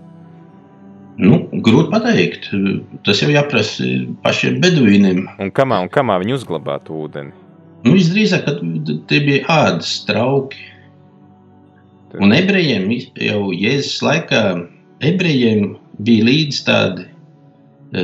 Nu, 1.20 1.42
grūti 1.52 1.92
pateikt. 1.92 2.48
Tas 3.04 3.20
jau 3.20 3.32
jāprasa 3.34 3.88
pašiem 4.24 4.62
beduīniem. 4.64 5.26
Un 5.44 5.52
kamā, 5.52 5.82
un 5.84 5.92
kamā 5.92 6.16
viņi 6.22 6.38
uzglabātu 6.38 6.96
ūdeni? 6.96 7.49
Nu, 7.86 7.94
visdrīzāk, 7.96 8.44
ka 8.46 8.56
tie 9.10 9.22
bija 9.24 9.46
ādas 9.54 9.94
trauki. 10.08 10.66
Un 12.20 12.34
ebrejiem 12.34 12.90
jau 13.22 13.52
Jēzus 13.54 14.02
laikā 14.04 14.44
ebrejiem 15.06 15.76
bija 16.04 16.26
līdz 16.26 16.62
tādi 16.68 17.06
e, 17.94 18.04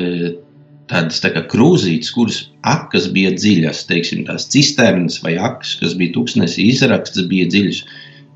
tādas 0.92 1.20
tā 1.24 1.32
krūzītes, 1.34 2.14
kuras 2.14 2.40
akas 2.70 3.10
bija 3.16 3.34
dziļas, 3.36 3.84
teiksim, 3.90 4.24
tās 4.30 4.46
cisternas 4.54 5.18
vai 5.26 5.36
akas, 5.42 5.74
kas 5.82 5.98
bija 5.98 6.14
tūkstnesī 6.20 6.70
izrakstas, 6.70 7.26
bija 7.32 7.50
dziļas. 7.52 7.82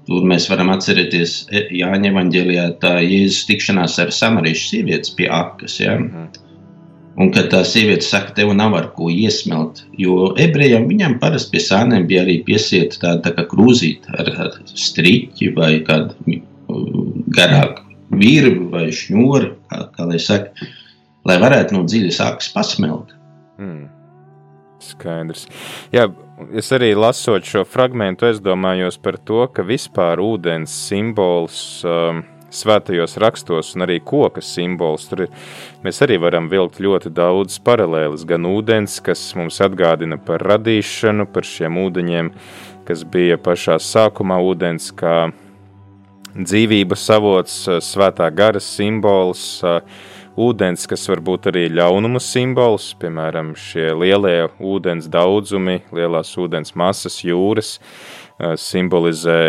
Tur 0.10 0.26
mēs 0.26 0.50
varam 0.50 0.74
atcerēties 0.74 1.38
e, 1.54 1.68
Jāņa 1.80 2.12
evanģēlijā 2.12 2.68
tā 2.84 2.98
Jēzus 3.06 3.46
tikšanās 3.52 4.00
ar 4.02 4.12
samariešu 4.16 4.72
sievietes 4.74 5.14
pie 5.16 5.30
akas. 5.32 5.80
Ja? 5.80 6.00
Mhm. 6.02 6.49
Un 7.20 7.34
kad 7.36 7.50
tā 7.52 7.66
sieviete 7.68 8.06
saka, 8.08 8.32
tev 8.38 8.54
nav 8.56 8.78
ar 8.78 8.86
ko 8.96 9.10
iesmelt, 9.12 9.82
jo 10.00 10.32
ebrejiem 10.40 10.88
viņam 10.88 11.18
parasti 11.20 11.58
pie 11.58 11.64
sāniem 11.66 12.08
bija 12.08 12.24
arī 12.24 12.38
piesieta 12.48 13.02
tāda 13.02 13.26
tā 13.28 13.34
kā 13.36 13.48
krūzīte 13.52 14.14
ar, 14.16 14.32
ar 14.46 14.56
striķi 14.72 15.52
vai 15.58 15.74
kādu 15.88 16.40
garāku 17.36 17.84
virvi 18.10 18.70
vai 18.72 18.88
šņori, 18.96 19.52
kā, 19.68 19.82
kā 19.98 20.08
lai 20.08 20.22
saka 20.24 20.70
lai 21.28 21.38
varētu 21.42 21.76
no 21.76 21.86
dziļas 21.88 22.20
akas 22.26 22.52
pasmelt. 22.54 23.14
Mm. 23.60 23.88
Skaidrs. 24.80 25.46
Jā, 25.92 26.06
es 26.56 26.72
arī 26.76 26.94
lasot 26.96 27.48
šo 27.48 27.66
fragment, 27.68 28.24
aizdomājos 28.24 29.00
par 29.04 29.20
to, 29.28 29.44
ka 29.52 29.66
vispār 29.68 30.22
ūdens 30.24 30.72
simbols 30.88 31.84
um, 31.84 32.24
svētajos 32.54 33.18
rakstos 33.22 33.74
un 33.76 33.86
arī 33.86 34.00
koka 34.04 34.44
simbols. 34.46 35.08
Tur 35.10 35.26
ir, 35.26 35.34
mēs 35.86 36.02
arī 36.06 36.20
varam 36.22 36.50
vilkt 36.52 36.82
ļoti 36.84 37.12
daudz 37.16 37.60
paralēlis. 37.66 38.26
Gan 38.30 38.48
ūdens, 38.50 39.00
kas 39.06 39.24
mums 39.40 39.60
atgādina 39.64 40.20
par 40.22 40.44
radīšanu, 40.46 41.28
par 41.34 41.48
šiem 41.48 41.80
ūdeņiem, 41.86 42.32
kas 42.90 43.06
bija 43.06 43.38
pašā 43.42 43.78
sākumā 43.84 44.40
ūdens, 44.50 44.92
kā 44.98 45.30
dzīvības 46.38 47.10
avots, 47.16 47.60
svētā 47.86 48.30
gara 48.34 48.62
simbols. 48.64 49.62
Ūdens, 50.40 50.86
kas 50.88 51.02
var 51.10 51.20
būt 51.26 51.50
arī 51.52 51.66
ļaunuma 51.74 52.22
simbols, 52.24 52.94
piemēram, 53.02 53.50
šie 53.60 53.90
lielie 53.92 54.46
ūdens 54.64 55.10
daudzumi, 55.12 55.82
lielās 55.92 56.32
ūdens 56.40 56.78
masas, 56.80 57.18
jūras, 57.26 57.74
simbolizē 58.40 59.40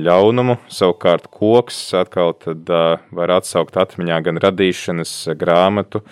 ļaunumu. 0.00 0.58
Savukārt 0.70 1.26
koks 1.34 1.80
atkal 1.98 2.34
tad 2.38 2.70
var 3.10 3.34
atsaukt 3.38 3.78
atmiņā 3.80 4.20
gan 4.28 4.40
radīšanas 4.42 5.14
grāmatu 5.38 6.02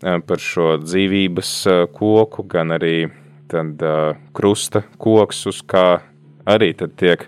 par 0.00 0.40
šo 0.40 0.74
dzīvības 0.82 1.54
koku, 1.96 2.44
gan 2.48 2.76
arī 2.76 3.10
tad 3.50 3.82
krusta 4.36 4.84
koks, 5.00 5.44
uz 5.50 5.60
kā 5.66 6.00
arī 6.48 6.72
tad 6.76 6.96
tiek, 7.00 7.26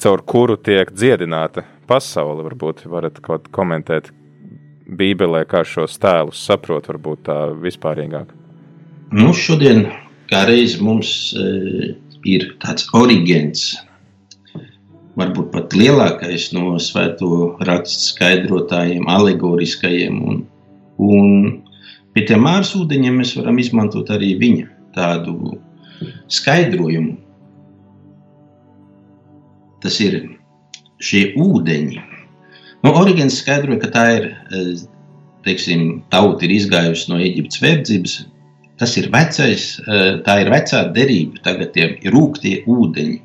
caur 0.00 0.22
kuru 0.26 0.56
tiek 0.56 0.92
dziedināta 0.92 1.64
pasaule. 1.88 2.44
Varbūt 2.46 2.86
varat 2.90 3.20
kaut 3.24 3.48
komentēt 3.54 4.12
Bībelē, 4.92 5.44
kā 5.48 5.62
šos 5.64 5.96
tēlus 6.02 6.40
saprot, 6.46 6.88
varbūt 6.90 7.26
tā 7.28 7.38
vispārīgāk. 7.62 8.32
Nu, 9.12 9.32
šodien 9.36 9.86
kā 10.30 10.44
reiz 10.48 10.78
mums 10.80 11.32
e, 11.36 11.94
ir 12.28 12.52
tāds 12.62 12.86
oriģents, 12.96 13.64
varbūt 15.18 15.50
pat 15.52 15.74
lielākais 15.76 16.50
no 16.56 16.76
svēto 16.80 17.56
rakstu 17.68 18.12
skaidrotājiem, 18.12 19.08
alegoriskajiem. 19.12 20.20
Un, 20.22 20.38
un 21.02 21.34
pie 22.14 22.24
tiem 22.28 22.44
māras 22.46 22.72
ūdeņiem 22.78 23.20
mēs 23.20 23.34
varam 23.38 23.60
izmantot 23.60 24.12
arī 24.14 24.34
viņa 24.40 24.70
tādu 24.96 25.58
skaidrojumu. 26.32 27.18
Tas 29.82 29.98
ir 30.00 30.18
šie 31.02 31.32
ūdeņi. 31.42 32.02
Nu, 32.82 32.92
Origins 32.98 33.40
skaidroja, 33.42 33.80
ka 33.82 33.90
tā 33.94 34.04
ir, 34.16 34.28
e, 34.54 34.62
teiksim, 35.46 36.02
tauta 36.10 36.46
ir 36.46 36.54
izgājusi 36.56 37.10
no 37.10 37.18
Eģiptes 37.22 37.62
verdzības. 37.62 38.14
Tas 38.80 38.96
ir 38.96 39.10
vecais, 39.12 39.66
e, 39.84 40.00
tā 40.26 40.38
ir 40.42 40.50
vecā 40.52 40.86
derība, 40.94 41.42
tagad 41.44 41.74
tie 41.74 41.90
rūktie 42.12 42.62
ūdeņi. 42.70 43.20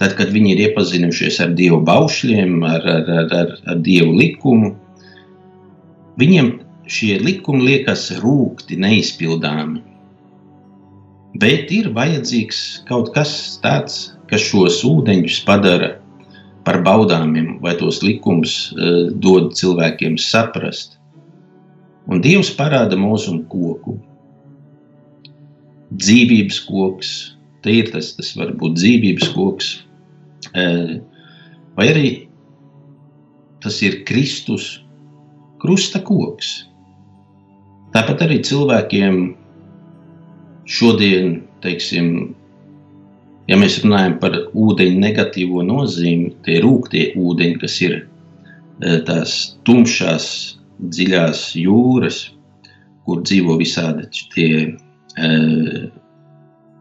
Tad, 0.00 0.16
kad 0.18 0.32
viņi 0.34 0.54
ir 0.54 0.62
iepazinušies 0.68 1.38
ar 1.44 1.52
Dievu 1.58 1.82
baušļiem, 1.86 2.56
ar, 2.66 2.86
ar, 2.96 3.10
ar, 3.20 3.34
ar, 3.38 3.52
ar 3.68 3.82
Dievu 3.84 4.16
likumu, 4.18 4.72
viņiem 6.18 6.52
šie 6.90 7.18
likumi 7.22 7.68
liekas 7.68 8.08
rūkti, 8.22 8.80
neizpildāmi. 8.82 9.82
Bet 11.40 11.70
ir 11.72 11.92
vajadzīgs 11.96 12.82
kaut 12.88 13.12
kas 13.14 13.58
tāds, 13.62 14.12
kas 14.28 14.42
šos 14.50 14.82
ūdeņus 14.88 15.38
padara 15.48 15.94
par 16.66 16.82
baudāmiem, 16.84 17.56
vai 17.62 17.74
tos 17.78 18.02
likumus 18.04 18.72
uh, 18.72 19.08
dod 19.12 19.52
cilvēkiem 19.58 20.18
saprast. 20.20 20.98
Un 22.10 22.20
Dievs 22.22 22.50
parāda 22.58 22.98
mūzumu 22.98 23.46
koku. 23.50 23.96
Dzīvības 25.92 26.60
koks, 26.68 27.12
tā 27.64 27.74
ir 27.82 27.90
tas, 27.92 28.12
tas 28.16 28.32
var 28.38 28.54
būt 28.58 28.78
dzīvības 28.78 29.32
koks, 29.36 29.72
uh, 30.52 30.94
vai 31.76 31.88
arī 31.92 32.06
tas 33.62 33.78
ir 33.84 34.02
Kristus 34.08 34.82
krusta 35.62 36.02
koks. 36.02 36.52
Tāpat 37.94 38.24
arī 38.24 38.40
cilvēkiem 38.42 39.18
šodien, 40.66 41.42
teiksim, 41.62 42.32
ja 43.50 43.58
mēs 43.60 43.78
runājam 43.84 44.16
par 44.22 44.38
ūdeņu 44.50 45.02
negatīvo 45.02 45.62
nozīmi, 45.66 46.32
tie 46.46 46.60
rūktie 46.64 47.10
ūdeņi, 47.18 47.58
kas 47.62 47.76
ir 47.84 47.98
e, 48.00 48.96
tās 49.06 49.36
tumšās, 49.68 50.26
dziļās 50.82 51.44
jūras, 51.60 52.24
kur 53.06 53.22
dzīvo 53.22 53.58
visādi 53.60 54.08
tie 54.34 54.48
uh, 55.18 55.90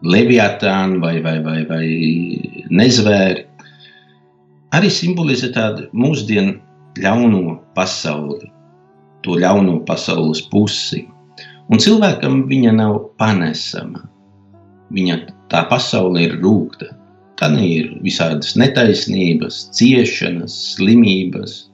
leviatāni 0.02 1.00
vai, 1.02 1.22
vai, 1.22 1.38
vai, 1.44 1.62
vai 1.70 1.86
nezvēri, 2.74 3.46
arī 4.76 4.90
simbolizē 4.94 5.52
tādu 5.56 5.88
mūsdienu 5.94 6.58
ļauno 7.02 7.60
pasauli, 7.78 8.50
to 9.22 9.38
ļauno 9.40 9.82
pasaules 9.88 10.42
pusi. 10.52 11.06
Un 11.72 11.80
cilvēkam 11.80 12.46
viņa 12.50 12.74
nav 12.76 12.98
panesama. 13.22 14.04
Viņa 14.92 15.20
tā 15.52 15.64
pasaule 15.70 16.26
ir 16.26 16.40
rūkta. 16.42 16.90
Tā 17.40 17.48
ir 17.58 17.94
visādas 18.04 18.54
netaisnības, 18.60 19.64
ciešanas, 19.74 20.54
slimības. 20.76 21.72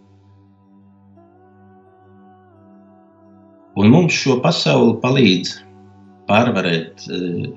Un 3.78 3.91
mums 3.91 4.15
šo 4.15 4.38
pasauli 4.41 4.96
palīdz 5.02 5.58
pārvarēt 6.28 7.08
e, 7.08 7.50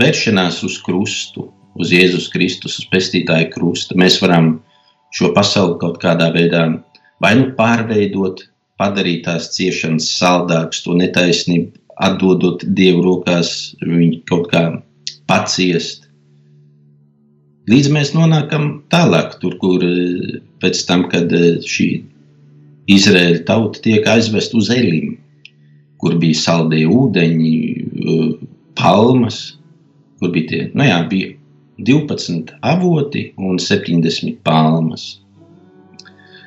vēršanās 0.00 0.62
uz 0.66 0.78
krustu, 0.84 1.48
uz 1.76 1.92
Jēzus 1.92 2.30
Kristus, 2.32 2.78
uz 2.80 2.88
pestītāja 2.92 3.50
krusta. 3.52 3.96
Mēs 3.98 4.20
varam 4.22 4.56
šo 5.16 5.32
pasauli 5.36 5.78
kaut 5.80 6.00
kādā 6.02 6.30
veidā 6.34 6.66
vai 7.22 7.34
nu 7.38 7.50
pārveidot, 7.58 8.44
padarīt 8.80 9.24
tās 9.24 9.50
ciešanas 9.54 10.08
saldākas, 10.18 10.82
to 10.84 10.96
netaisnību, 10.98 11.72
atdodot 11.96 12.64
Dievu 12.76 13.04
rokās, 13.06 13.52
viņu 13.80 14.20
kaut 14.28 14.50
kā 14.52 14.64
paciest. 15.30 16.04
Līdz 17.66 17.88
mēs 17.94 18.12
nonākam 18.14 18.68
tālāk, 18.92 19.38
tur, 19.42 19.56
kur 19.58 19.82
eh, 19.82 20.36
pēc 20.62 20.84
tam, 20.86 21.06
kad 21.10 21.32
eh, 21.34 21.56
šī 21.66 21.88
Izraēla 22.92 23.42
tauta 23.48 23.82
tiek 23.82 24.06
aizvest 24.06 24.54
uz 24.54 24.68
Elim, 24.70 25.16
kur 26.02 26.16
bija 26.20 26.38
saldie 26.38 26.84
ūdeņi, 26.86 27.52
eh, 28.14 28.46
palmas, 28.78 29.58
kur 30.20 30.32
bija 30.34 30.48
tie, 30.50 30.62
nu 30.74 30.84
jā, 30.84 30.98
bija 31.10 31.34
12 31.78 32.54
avoti 32.62 33.30
un 33.36 33.60
70 33.60 34.38
palmas. 34.44 35.20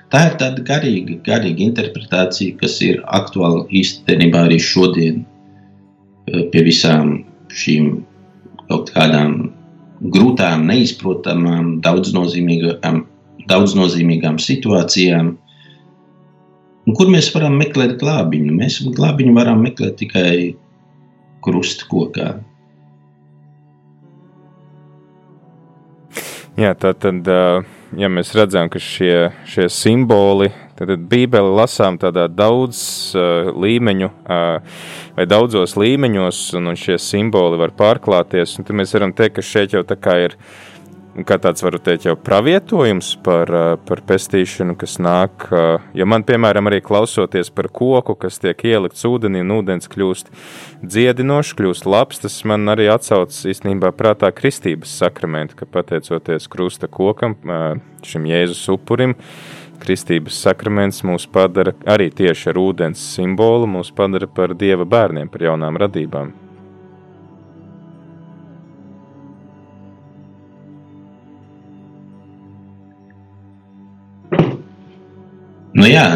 Tā 0.09 0.23
ir 0.25 0.37
tāda 0.41 0.63
garīga, 0.65 1.19
garīga 1.25 1.67
interpretācija, 1.67 2.57
kas 2.57 2.79
ir 2.81 3.03
aktuāla 3.05 3.67
īstenībā 3.69 4.47
arī 4.47 4.57
šodien 4.57 5.21
eh, 5.21 6.45
pie 6.49 6.65
visām 6.65 7.19
šīm 7.49 7.99
kaut 8.69 8.89
kādām 8.93 9.51
grūtām, 10.13 10.65
neizprotamām, 10.69 11.79
daudznozīmīgām, 11.85 13.03
daudznozīmīgām 13.49 14.39
situācijām. 14.41 15.35
Un 16.89 16.95
kur 16.97 17.05
mēs 17.13 17.27
varam 17.35 17.53
meklēt 17.61 17.99
glābiņu? 18.01 18.53
Mēs 18.57 18.79
glābiņu 18.81 19.33
varam 19.35 19.59
meklēt 19.61 19.99
tikai 19.99 20.55
krustkokā. 21.45 22.31
Jā, 26.57 26.71
tā 26.73 26.95
tad. 26.97 27.29
Ja 27.97 28.09
mēs 28.09 28.33
redzam, 28.37 28.71
ka 28.73 28.81
šie, 28.81 29.29
šie 29.49 29.67
simboli, 29.73 30.49
tad 30.77 30.91
Bībeli 31.09 31.53
lasām 31.57 31.97
tādā 32.01 32.27
daudz 32.29 32.81
līmeņu 33.53 34.09
vai 34.25 35.25
daudzos 35.29 35.73
līmeņos, 35.77 36.41
un, 36.57 36.69
un 36.73 36.77
šie 36.77 36.97
simboli 37.01 37.57
var 37.61 37.73
pārklāties, 37.77 38.57
un 38.57 38.65
tad 38.65 38.77
mēs 38.81 38.93
varam 38.97 39.13
teikt, 39.17 39.39
ka 39.39 39.45
šeit 39.45 39.73
jau 39.73 39.81
tā 39.85 39.97
kā 39.97 40.19
ir 40.25 40.37
uh, 40.37 40.68
kā 41.27 41.37
tāds, 41.41 41.63
varu 41.65 41.79
teikt, 41.83 42.07
jau 42.07 42.15
pravietojums 42.19 43.11
par, 43.25 43.51
par 43.87 44.01
pestīšanu, 44.07 44.75
kas 44.79 44.97
nāk. 45.01 45.47
Ja 45.97 46.07
man, 46.09 46.25
piemēram, 46.27 46.69
arī 46.69 46.81
klausoties 46.85 47.51
par 47.55 47.69
koku, 47.73 48.15
kas 48.19 48.39
tiek 48.41 48.61
ielikts 48.67 49.05
ūdenī, 49.07 49.43
un 49.45 49.55
ūdens 49.59 49.89
kļūst 49.91 50.31
dziedinošs, 50.83 51.55
kļūst 51.59 51.87
labs, 51.89 52.21
tas 52.23 52.39
man 52.49 52.71
arī 52.73 52.89
atsaucas 52.93 53.41
īstenībā 53.49 53.93
prātā 53.97 54.31
kristības 54.35 54.97
sakramentu, 55.01 55.59
ka 55.59 55.69
pateicoties 55.69 56.49
krusta 56.51 56.91
kokam, 56.91 57.37
šim 58.05 58.27
Jēzus 58.29 58.65
upurim, 58.75 59.15
kristības 59.79 60.41
sakraments 60.43 61.05
mūs 61.07 61.29
padara 61.31 61.73
arī 61.89 62.09
tieši 62.11 62.51
ar 62.51 62.61
ūdens 62.61 63.07
simbolu, 63.15 63.69
mūs 63.77 63.93
padara 63.95 64.27
par 64.27 64.55
dieva 64.59 64.87
bērniem, 64.87 65.31
par 65.31 65.49
jaunām 65.49 65.79
radībām. 65.79 66.48
Nu 75.79 75.87
jā, 75.87 76.07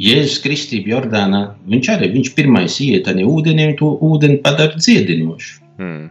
Jēzus 0.00 0.38
Kristība 0.44 0.94
Jordānā, 0.94 1.42
viņš 1.68 1.90
arī 1.94 2.08
viņš 2.14 2.30
pirmais 2.36 2.78
iet 2.84 3.10
arī 3.10 3.26
ūdenī 3.28 3.68
un 3.70 3.76
to 3.76 3.90
ūdeni 4.06 4.40
padara 4.44 4.78
dziedinošu. 4.80 5.58
Hmm. 5.80 6.08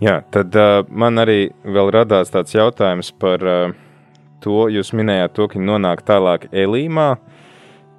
Jā, 0.00 0.16
tad 0.32 0.56
uh, 0.56 0.80
man 0.88 1.20
arī 1.20 1.50
vēl 1.62 1.92
radās 1.92 2.32
tāds 2.32 2.56
jautājums 2.56 3.12
par 3.20 3.44
uh, 3.44 3.76
to, 4.42 4.64
jūs 4.72 4.94
minējāt 4.96 5.36
to, 5.36 5.46
ka 5.46 5.58
viņi 5.58 5.68
nonāk 5.68 6.02
tālāk 6.08 6.48
Elīmā, 6.50 7.10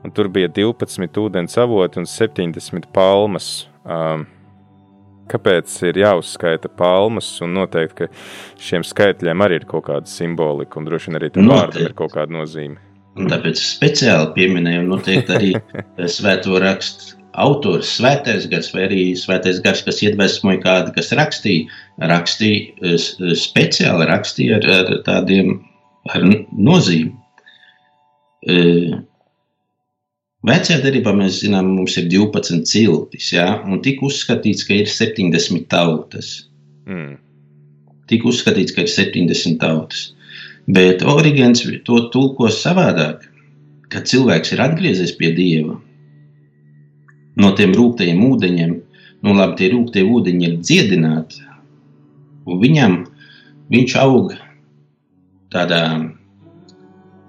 un 0.02 0.16
tur 0.18 0.32
bija 0.34 0.50
12 0.50 1.22
ūdens 1.22 1.60
avoti 1.62 2.02
un 2.02 2.10
70 2.10 2.90
palmas. 2.96 3.52
Um, 3.86 4.26
uh, 4.26 4.41
kāpēc 5.32 5.74
ir 5.90 6.02
jāuzskaita 6.02 6.72
palmas, 6.78 7.30
un 7.46 7.56
noteikti, 7.58 8.08
ka 8.08 8.62
šiem 8.62 8.86
skaitļiem 8.88 9.46
arī 9.46 9.62
ir 9.62 9.68
kaut 9.70 9.88
kāda 9.90 10.12
simbolika, 10.12 10.80
un 10.80 10.90
droši 10.90 11.12
vien 11.12 11.22
arī 11.22 11.32
tam 11.36 11.52
vārdam 11.52 11.88
ir 11.88 11.98
kaut 11.98 12.16
kāda 12.18 12.36
nozīme. 12.36 12.80
Un 13.20 13.28
tāpēc 13.32 13.60
speciāli 13.60 14.30
pieminēju 14.38 14.86
noteikti 14.88 15.36
arī 15.36 15.52
svēto 16.08 16.60
rakstu 16.64 17.18
autors, 17.42 17.90
svētais 17.98 18.48
gars, 18.52 18.72
vai 18.76 18.86
arī 18.88 19.02
svētais 19.20 19.62
gars, 19.64 19.84
kas 19.86 20.02
iedvesmoja 20.04 20.62
kādu, 20.64 20.94
kas 20.96 21.12
rakstīja, 21.16 21.68
rakstīja 22.12 22.96
speciāli 23.40 24.08
rakstīja 24.10 24.60
ar, 24.60 24.68
ar 24.80 24.92
tādiem 25.08 25.60
ar 26.12 26.28
nozīmi. 26.52 27.14
Vecajā 30.42 30.80
darbā 30.82 31.12
mēs 31.14 31.36
zinām, 31.44 31.68
mums 31.78 32.00
ir 32.02 32.08
12 32.10 32.64
ciltis, 32.66 33.28
ja? 33.36 33.60
un 33.62 33.82
tika 33.86 34.08
uzskatīts, 34.08 34.64
ka 34.66 34.74
ir 34.74 34.88
70 34.90 35.68
tautas. 35.70 36.32
Mm. 36.90 37.20
Tika 38.10 38.30
uzskatīts, 38.32 38.74
ka 38.74 38.82
ir 38.82 38.90
70 38.90 39.60
tautas. 39.62 40.08
Bet 40.66 41.06
Origins 41.06 41.62
to 41.86 42.00
tulko 42.14 42.50
savādāk, 42.50 43.28
kad 43.94 44.10
cilvēks 44.10 44.56
ir 44.56 44.64
atgriezies 44.66 45.14
pie 45.20 45.30
Dieva. 45.38 45.78
No 47.38 47.52
tiem 47.58 47.76
rūktajiem 47.78 48.24
ūdeņiem, 48.26 48.74
nu 49.22 49.36
labi, 49.38 49.60
tie 49.60 49.70
rūktie 49.76 50.02
ūdeņi 50.10 50.48
ir 50.48 50.58
dziedināti, 50.58 51.46
un 52.50 52.60
viņam 52.66 52.98
viņš 53.72 53.96
aug 54.02 54.34
tādā 55.54 55.84
Eh, 55.94 56.21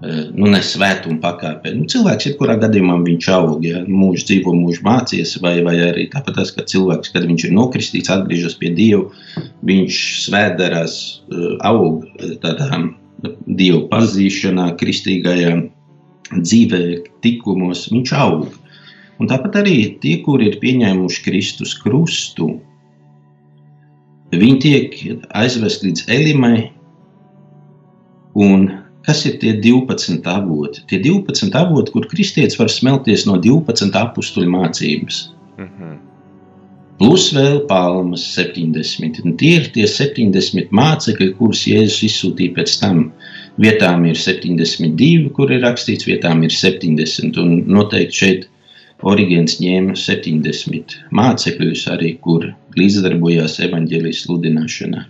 nu, 0.02 0.48
ne 0.50 0.58
svētuma 0.64 1.20
pakāpē. 1.22 1.72
Nu, 1.76 1.84
cilvēks, 1.90 2.26
jebkurā 2.30 2.56
gadījumā, 2.62 2.96
viņš 3.06 3.28
aug, 3.36 3.62
ja 3.66 3.84
mūžs 3.86 4.26
dzīvo, 4.26 4.54
mūžs 4.58 4.80
mācīs, 4.86 5.36
vai, 5.44 5.54
vai 5.62 5.76
arī 5.84 6.08
tāpat 6.10 6.40
tas, 6.40 6.50
ka 6.54 6.64
cilvēks, 6.66 7.12
kad 7.14 7.28
viņš 7.28 7.46
ir 7.46 7.54
nokristīts, 7.54 8.10
atgriežas 8.10 8.56
pie 8.58 8.72
Dieva, 8.74 9.04
viņš 9.68 10.00
svētdarās, 10.24 10.96
eh, 11.30 11.46
aug 11.68 12.02
eh, 12.18 12.34
tādā 12.42 12.82
Dieva 13.46 13.84
pazīšanā, 13.92 14.72
kristīgajā 14.80 15.54
dzīvē, 16.32 16.82
tikumos, 17.22 17.86
viņš 17.92 18.14
aug. 18.18 18.50
Un 19.22 19.30
tāpat 19.30 19.60
arī 19.62 19.76
tie, 20.02 20.16
kuri 20.24 20.50
ir 20.50 20.58
pieņēmuši 20.58 21.22
Kristus 21.22 21.76
krustu, 21.78 22.56
viņi 24.34 24.58
tiek 24.64 25.02
aizvest 25.38 25.84
līdz 25.86 26.08
Elimai 26.10 26.72
un 28.34 28.81
Kas 29.06 29.24
ir 29.26 29.38
tie 29.42 29.56
12 29.58 30.28
avoti? 30.30 30.84
Tie 30.90 31.00
12 31.02 31.56
avoti, 31.58 31.92
kur 31.94 32.06
kristietis 32.10 32.58
var 32.60 32.70
smelties 32.70 33.26
no 33.26 33.38
12 33.42 33.98
apstuļu 33.98 34.50
mācības. 34.52 35.22
Mm 35.58 35.68
-hmm. 35.68 36.00
Plus 36.98 37.32
vēl 37.34 37.64
palmas 37.66 38.22
70. 38.36 39.24
Un 39.24 39.36
tie 39.36 39.56
ir 39.58 39.70
tie 39.74 39.86
70 39.90 40.70
mācekļi, 40.70 41.32
kurus 41.38 41.64
Jēzus 41.66 42.04
izsūtīja 42.08 42.54
pēc 42.58 42.78
tam. 42.78 43.12
Vietām 43.58 44.06
ir 44.06 44.16
72, 44.16 45.30
kur 45.36 45.50
ir 45.50 45.64
rakstīts, 45.66 46.06
vietām 46.06 46.44
ir 46.46 46.50
70. 46.50 47.40
Un 47.42 47.64
noteikti 47.66 48.16
šeit 48.16 48.48
Origēns 49.02 49.56
ņēma 49.58 49.96
70 49.98 50.94
mācekļus, 51.10 51.88
arī 51.90 52.12
kur 52.22 52.46
līdzdarbojās 52.78 53.58
evaņģēlijas 53.66 54.22
sludināšanā. 54.28 55.02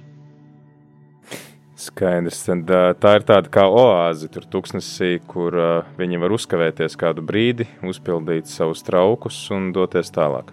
Skaidrs. 1.82 2.40
Tad, 2.46 2.70
tā 3.02 3.12
ir 3.18 3.26
tāda 3.26 3.50
kā 3.52 3.66
oāze, 3.66 4.28
tur 4.32 4.46
tuksnesī, 4.50 5.16
kur 5.28 5.56
viņi 5.98 6.20
var 6.22 6.34
uzkavēties 6.36 6.98
kādu 7.00 7.24
brīdi, 7.26 7.66
uzpildīt 7.86 8.50
savus 8.50 8.84
traukus 8.86 9.38
un 9.54 9.70
doties 9.74 10.12
tālāk. 10.14 10.52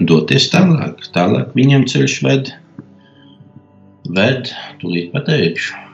Doties 0.00 0.48
tālāk, 0.52 1.02
tālāk 1.14 1.54
viņam 1.58 1.84
ceļš 1.90 2.16
ved, 2.24 2.52
ved, 4.14 4.52
tūlīt 4.80 5.10
pateikšu. 5.14 5.86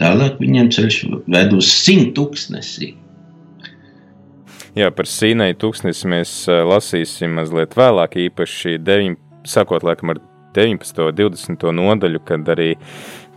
Tālāk 0.00 0.38
viņam 0.40 0.70
ceļš 0.72 1.02
ved 1.28 1.54
uz 1.56 1.68
simt 1.72 2.14
tūkstnesī. 2.16 2.94
Jā, 4.78 4.86
par 4.94 5.08
Sīnai 5.10 5.50
tūkstnesi 5.58 6.08
mēs 6.08 6.32
lasīsim 6.46 7.32
mazliet 7.40 7.74
vēlāk, 7.76 8.14
īpaši 8.28 8.76
9, 8.86 9.16
sakot 9.50 9.82
laikam 9.84 10.14
ar 10.14 10.20
19. 10.54 11.02
un 11.06 11.16
20. 11.18 11.66
nodaļu, 11.74 12.20
kad 12.26 12.48
arī 12.54 12.70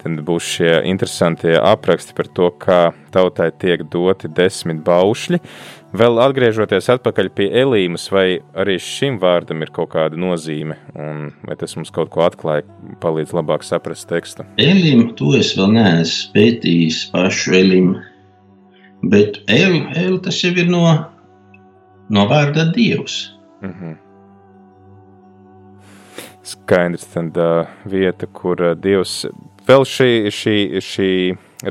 Tad 0.03 0.19
būs 0.27 0.47
šie 0.57 0.71
interesantie 0.91 1.53
apraksti 1.55 2.11
par 2.17 2.27
to, 2.35 2.49
kā 2.59 2.79
tautai 3.13 3.53
tiek 3.55 3.85
doti 3.87 4.27
desmit 4.27 4.81
baušļi. 4.83 5.39
Vēl 5.95 6.17
atgriežoties 6.19 6.89
pie 7.37 7.47
Elīmas, 7.61 8.09
vai 8.11 8.41
arī 8.57 8.75
šim 8.81 9.19
vārdam 9.21 9.61
ir 9.61 9.71
kaut 9.71 9.93
kāda 9.93 10.17
nozīme, 10.19 10.75
un 10.97 11.31
vai 11.47 11.55
tas 11.55 11.75
mums 11.77 11.93
kaut 11.93 12.09
ko 12.09 12.25
atklāja, 12.25 12.65
palīdz 12.99 13.31
labāk 13.31 13.63
saprast 13.63 14.09
tekstu? 14.09 14.43
Elīma, 14.57 15.13
to 15.15 15.37
es 15.37 15.53
vēl 15.55 15.71
neesmu 15.77 16.33
pētījis 16.33 17.11
pašu 17.13 17.53
Elīmu, 17.61 18.01
bet 19.13 19.39
El, 19.47 19.83
El 19.95 20.17
tas 20.25 20.41
jau 20.43 20.51
ir 20.51 20.67
no, 20.67 20.83
no 22.09 22.27
vārda 22.27 22.73
Dievs. 22.73 23.37
Mm 23.61 23.71
-hmm. 23.71 23.95
Skaidrs, 26.43 27.05
tad 27.13 27.37
uh, 27.37 27.67
vieta, 27.85 28.27
kur 28.27 28.59
uh, 28.61 28.75
Dievs 28.75 29.25
Vēl 29.63 29.85
šī, 29.87 30.07
šī, 30.27 30.55
šī 30.83 31.09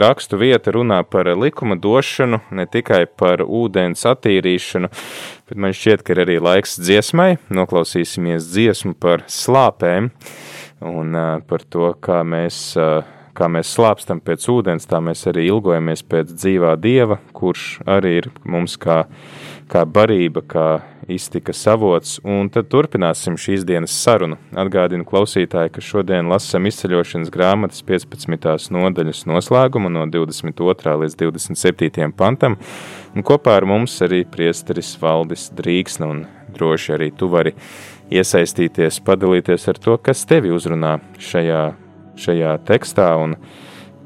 rakstu 0.00 0.38
vieta 0.40 0.72
runā 0.72 1.02
par 1.04 1.28
likuma 1.36 1.76
došanu, 1.76 2.38
ne 2.56 2.64
tikai 2.64 3.02
par 3.20 3.42
ūdens 3.44 4.06
attīrīšanu, 4.08 4.88
bet 5.50 5.60
man 5.60 5.76
šķiet, 5.76 6.00
ka 6.00 6.14
ir 6.14 6.22
arī 6.24 6.38
laiks 6.40 6.78
dziesmai. 6.80 7.34
Noklausīsimies 7.52 8.48
dziesmu 8.48 8.94
par 8.96 9.26
slāpēm 9.28 10.08
un 10.88 11.18
par 11.44 11.66
to, 11.68 11.92
kā 12.00 12.22
mēs, 12.24 12.62
kā 13.36 13.50
mēs 13.52 13.74
slāpstam 13.76 14.24
pēc 14.24 14.48
ūdens, 14.54 14.88
tā 14.88 15.02
mēs 15.04 15.26
arī 15.28 15.50
ilgojamies 15.50 16.06
pēc 16.08 16.32
dzīvā 16.32 16.72
dieva, 16.80 17.20
kurš 17.36 17.82
arī 17.84 18.16
ir 18.22 18.30
mums 18.48 18.78
kā, 18.80 19.02
kā 19.70 19.84
barība, 19.88 20.42
kā 20.46 20.66
iztika 21.10 21.52
savots, 21.56 22.18
un 22.24 22.48
tad 22.52 22.68
turpināsim 22.72 23.36
šīs 23.40 23.64
dienas 23.68 23.94
sarunu. 24.04 24.38
Atgādinu 24.58 25.06
klausītāji, 25.08 25.72
ka 25.74 25.84
šodien 25.84 26.30
lasam 26.30 26.66
izceļošanas 26.68 27.32
grāmatas 27.32 27.82
15. 27.86 28.70
nodaļas 28.74 29.24
noslēgumu 29.30 29.90
no 29.92 30.06
22. 30.10 30.96
līdz 31.04 31.18
27. 31.24 32.12
pantam, 32.16 32.58
un 33.14 33.26
kopā 33.26 33.56
ar 33.60 33.68
mums 33.68 33.98
arī 34.04 34.22
priesteris 34.28 34.94
Valdis 35.02 35.50
Drīksna, 35.56 36.10
un 36.10 36.24
droši 36.52 36.96
arī 36.96 37.10
tu 37.16 37.30
vari 37.32 37.54
iesaistīties, 38.12 39.00
padalīties 39.06 39.68
ar 39.72 39.80
to, 39.80 39.96
kas 39.98 40.26
tevi 40.28 40.52
uzrunā 40.52 40.98
šajā, 41.20 41.64
šajā 42.20 42.56
tekstā, 42.68 43.12
un 43.20 43.36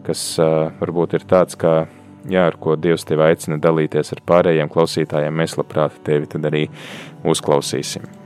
kas 0.06 0.22
uh, 0.38 0.70
varbūt 0.78 1.18
ir 1.18 1.26
tāds 1.26 1.58
kā 1.58 1.86
jā, 2.32 2.46
ar 2.50 2.58
ko 2.60 2.76
Dievs 2.80 3.06
tevi 3.08 3.26
aicina 3.28 3.58
dalīties 3.62 4.14
ar 4.16 4.22
pārējiem 4.28 4.70
klausītājiem, 4.72 5.34
mēs 5.42 5.58
labprāt 5.60 5.98
tevi 6.06 6.30
tad 6.30 6.46
arī 6.50 6.66
uzklausīsim. 7.26 8.25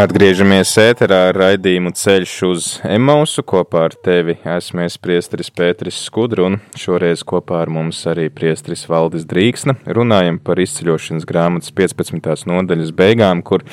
Atgriežamies 0.00 0.70
ēterā 0.80 1.16
ar 1.28 1.36
raidījumu 1.36 1.90
ceļš 1.92 2.30
uz 2.46 2.68
Emausu. 2.88 3.42
Kopā 3.44 3.82
ar 3.90 3.96
tevi 4.00 4.38
esmu 4.48 4.86
es 4.86 4.96
priestris 4.96 5.50
Pēteris 5.52 5.98
Skudru 6.06 6.46
un 6.46 6.56
šoreiz 6.78 7.20
kopā 7.28 7.58
ar 7.66 7.72
mums 7.74 7.98
arī 8.08 8.30
priestris 8.32 8.86
Valdis 8.88 9.26
Drīksna. 9.28 9.74
Runājam 9.84 10.40
par 10.40 10.62
izceļošanas 10.64 11.28
grāmatas 11.28 11.74
15. 11.76 12.48
nodaļas 12.48 12.94
beigām, 12.96 13.44
kur 13.44 13.66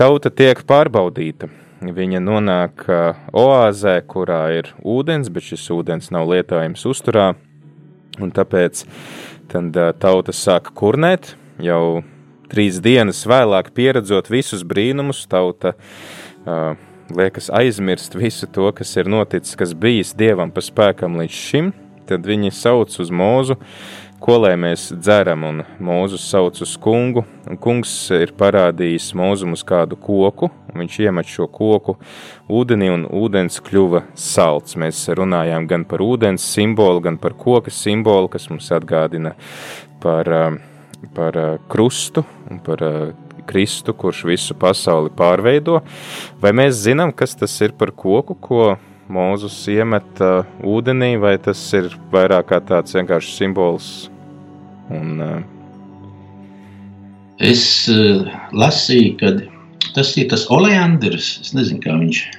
tauta 0.00 0.32
tiek 0.32 0.64
pārbaudīta. 0.64 1.52
Viņa 1.84 2.24
nonāk 2.24 2.88
oāzē, 3.36 3.98
kurā 4.08 4.42
ir 4.62 4.72
ūdens, 4.80 5.28
bet 5.28 5.50
šis 5.50 5.68
ūdens 5.76 6.08
nav 6.16 6.32
lietojams 6.32 6.88
uzturā, 6.88 7.34
un 8.16 8.32
tāpēc 8.32 8.86
tad 9.52 9.76
tauta 10.00 10.32
sāka 10.32 10.72
kurnēt 10.72 11.34
jau 11.60 12.00
Trīs 12.48 12.78
dienas 12.80 13.26
vēlāk, 13.28 13.74
pieredzot 13.76 14.30
visus 14.32 14.62
brīnumus, 14.64 15.26
tauta 15.28 15.74
uh, 15.74 16.78
liekas 17.12 17.50
aizmirst 17.52 18.16
visu 18.16 18.48
to, 18.48 18.70
kas 18.72 18.94
ir 18.96 19.08
noticis, 19.08 19.56
kas 19.56 19.74
bijis 19.76 20.14
dievam 20.16 20.52
pa 20.52 20.64
spēkam 20.64 21.18
līdz 21.20 21.40
šim. 21.44 21.72
Tad 22.08 22.24
viņi 22.24 22.48
sauc 22.56 22.94
uz 23.02 23.10
mūzu, 23.12 23.58
ko 24.24 24.38
lai 24.40 24.54
mēs 24.56 24.86
dzeram, 24.96 25.42
un 25.44 25.58
mūzus 25.76 26.24
sauc 26.24 26.56
uz 26.64 26.72
kungu. 26.80 27.26
Un 27.44 27.60
kungs 27.60 27.92
ir 28.16 28.32
parādījis 28.38 29.10
mūzum 29.18 29.52
uz 29.52 29.64
kādu 29.68 29.98
koku, 30.00 30.48
un 30.48 30.80
viņš 30.80 30.96
iemet 31.04 31.28
šo 31.28 31.50
koku 31.52 31.98
ūdenī, 32.48 32.88
un 32.94 33.04
ūdens 33.12 33.60
kļuva 33.64 34.06
salds. 34.16 34.78
Mēs 34.80 35.04
runājām 35.20 35.68
gan 35.68 35.84
par 35.88 36.00
ūdens 36.04 36.48
simbolu, 36.48 37.04
gan 37.04 37.20
par 37.20 37.36
koka 37.36 37.72
simbolu, 37.72 38.32
kas 38.32 38.48
mums 38.48 38.72
atgādina 38.72 39.36
par 40.00 40.32
uh, 40.32 40.58
par 41.14 41.36
uh, 41.38 41.56
krustu 41.70 42.24
un 42.50 42.60
par 42.64 42.82
uh, 42.82 43.10
Kristu, 43.48 43.94
kurš 43.96 44.24
visu 44.28 44.54
pasauli 44.58 45.10
pārveido. 45.16 45.80
Vai 46.42 46.52
mēs 46.56 46.82
zinām, 46.84 47.14
kas 47.16 47.32
tas 47.38 47.54
ir 47.64 47.72
par 47.78 47.94
koku, 47.96 48.36
ko 48.36 48.76
Mūzus 49.08 49.56
iemet 49.72 50.20
uh, 50.20 50.44
ūdenī, 50.60 51.14
vai 51.20 51.38
tas 51.40 51.62
ir 51.72 51.88
vairāk 52.12 52.50
kā 52.50 52.58
tāds 52.60 52.92
vienkārši 52.96 53.36
simbols? 53.38 53.86
Un, 54.92 55.14
uh... 55.24 55.38
Es 57.40 57.62
uh, 57.88 58.28
lasīju, 58.52 59.14
ka 59.20 59.32
tas 59.96 60.12
ir 60.20 60.28
tas 60.28 60.44
oleandrs, 60.52 61.38
es 61.40 61.54
nezinu, 61.56 61.80
kā 61.86 61.96
viņš 61.96 62.20
ir 62.26 62.38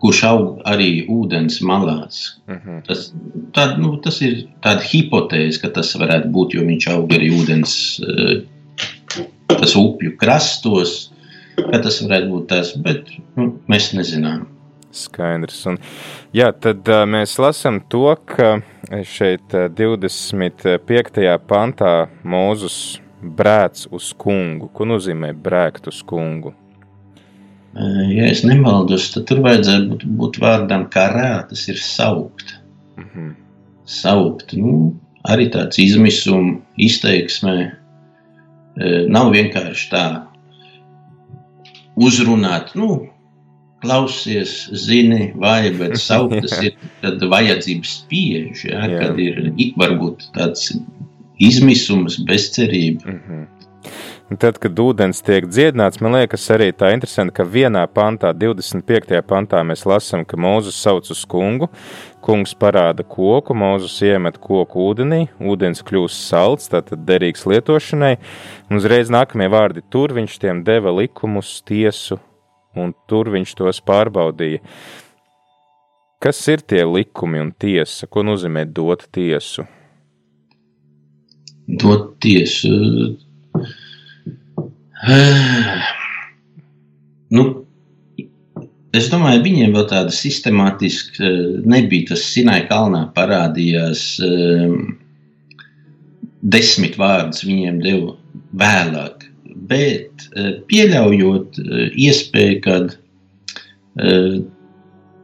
kurš 0.00 0.22
aug 0.28 0.62
arī 0.68 1.04
ūdens 1.12 1.60
malās. 1.66 2.40
Uh 2.46 2.54
mhm. 2.54 2.68
-huh. 2.68 2.82
tas, 2.86 3.12
tā, 3.56 3.66
nu, 3.78 3.96
tas 4.04 4.20
ir 4.22 4.46
tāds 4.64 4.86
hipotēze, 4.92 5.60
ka 5.60 5.68
tas 5.68 5.94
varētu 5.96 6.32
būt, 6.32 6.54
jo 6.54 6.64
viņš 6.66 6.88
aug 6.94 7.12
arī 7.16 7.30
ūdens, 7.40 7.74
eh, 8.04 9.24
tas 9.48 9.76
upju 9.76 10.16
krastos, 10.16 11.12
ka 11.56 11.78
tas 11.78 12.00
varētu 12.02 12.30
būt 12.30 12.48
tas, 12.48 12.72
bet 12.76 13.12
nu, 13.36 13.52
mēs 13.68 13.92
nezinām. 13.94 14.46
Skaidrs. 14.90 15.66
Un, 15.70 15.78
jā, 16.34 16.50
tad 16.52 16.88
uh, 16.88 17.04
mēs 17.06 17.36
lasām 17.38 17.78
to, 17.88 18.16
ka 18.26 18.58
šeit 19.06 19.54
uh, 19.54 19.68
25. 19.70 21.38
pantā 21.46 22.08
Mūzus 22.26 22.98
brēc 23.22 23.86
uz 23.94 24.10
kungu. 24.18 24.70
Ko 24.74 24.88
nozīmē 24.88 25.30
brēkt 25.36 25.86
uz 25.92 26.02
kungu? 26.02 26.54
Ja 27.74 28.30
es 28.30 28.42
nemaldos, 28.46 29.10
tad 29.14 29.28
tur 29.30 29.42
vajadzētu 29.44 29.92
būt, 29.92 30.06
būt 30.20 30.40
vārdam 30.42 30.88
karā, 30.90 31.46
tas 31.48 31.68
ir 31.68 31.78
saukt. 31.78 32.56
Mm 32.96 33.04
-hmm. 33.04 33.30
Saukt, 33.84 34.52
nu, 34.52 34.94
arī 35.28 35.50
tāds 35.50 35.78
izmisuma 35.78 36.58
izteiksmē 36.78 37.72
nav 39.08 39.32
vienkārši 39.34 39.88
tā 39.90 40.04
uzrunāt, 41.96 42.74
nu, 42.74 43.08
klausies, 43.80 44.68
zini, 44.72 45.32
vai, 45.40 45.70
bet 45.76 45.96
saukt 46.00 46.40
tas 46.44 46.62
ir 46.64 46.76
tad 47.02 47.22
vajadzības 47.32 47.94
spiež, 48.02 48.64
ja, 48.68 48.86
kad 48.88 49.18
ir 49.20 49.52
varbūt 49.80 50.30
tāds 50.36 50.72
izmisums, 51.40 52.20
bezcerība. 52.28 53.06
Mm 53.06 53.20
-hmm. 53.26 53.46
Tad, 54.30 54.60
kad 54.62 54.78
ūdens 54.78 55.24
tiek 55.26 55.48
dziedināts, 55.50 55.98
man 55.98 56.14
liekas, 56.14 56.44
arī 56.54 56.68
tā 56.70 56.92
interesanti, 56.94 57.32
ka 57.34 57.42
vienā 57.42 57.80
pantā, 57.90 58.28
25. 58.30 59.16
pantā, 59.26 59.58
mēs 59.66 59.80
lasām, 59.90 60.22
ka 60.22 60.36
Mūzus 60.38 60.76
sauc 60.78 61.08
uz 61.10 61.24
kungu, 61.26 61.66
kungs 62.22 62.52
parāda 62.54 63.02
koku, 63.02 63.56
Mūzus 63.58 63.96
iemet 64.06 64.36
koku 64.38 64.84
ūdenī, 64.84 65.24
ūdens 65.42 65.82
kļūst 65.82 66.28
salds, 66.28 66.70
tātad 66.70 67.02
derīgs 67.08 67.42
lietošanai, 67.50 68.12
un 68.70 68.78
uzreiz 68.78 69.10
nākamie 69.10 69.48
vārdi 69.50 69.82
tur 69.90 70.14
viņš 70.14 70.36
tiem 70.44 70.60
deva 70.68 70.92
likumus, 70.94 71.56
tiesu, 71.66 72.20
un 72.78 72.92
tur 73.10 73.32
viņš 73.34 73.54
tos 73.58 73.80
pārbaudīja. 73.82 74.60
Kas 76.22 76.44
ir 76.52 76.62
tie 76.62 76.84
likumi 76.86 77.42
un 77.42 77.50
tiesa? 77.50 78.06
Ko 78.06 78.22
nozīmē 78.22 78.62
dot 78.70 79.08
tiesu? 79.10 79.66
Dot 81.66 82.14
tiesu 82.22 82.76
nu, 87.36 87.44
es 88.96 89.08
domāju, 89.12 89.42
viņiem 89.46 89.72
vēl 89.76 89.86
tāda 89.88 90.12
sistemātiska 90.14 91.24
eh, 91.24 91.38
nebija. 91.64 92.10
Tas 92.12 92.26
Sinai 92.34 92.60
kalnā 92.68 93.06
parādījās 93.16 94.02
um, 94.26 94.98
desmit 96.40 96.98
vārdus, 97.00 97.46
viņiem 97.48 97.80
deva 97.84 98.16
vēlāk. 98.60 99.26
Bet 99.70 100.26
uh, 100.34 100.52
pieļaujot 100.70 101.60
iespēju, 102.00 102.60
ka 102.64 102.74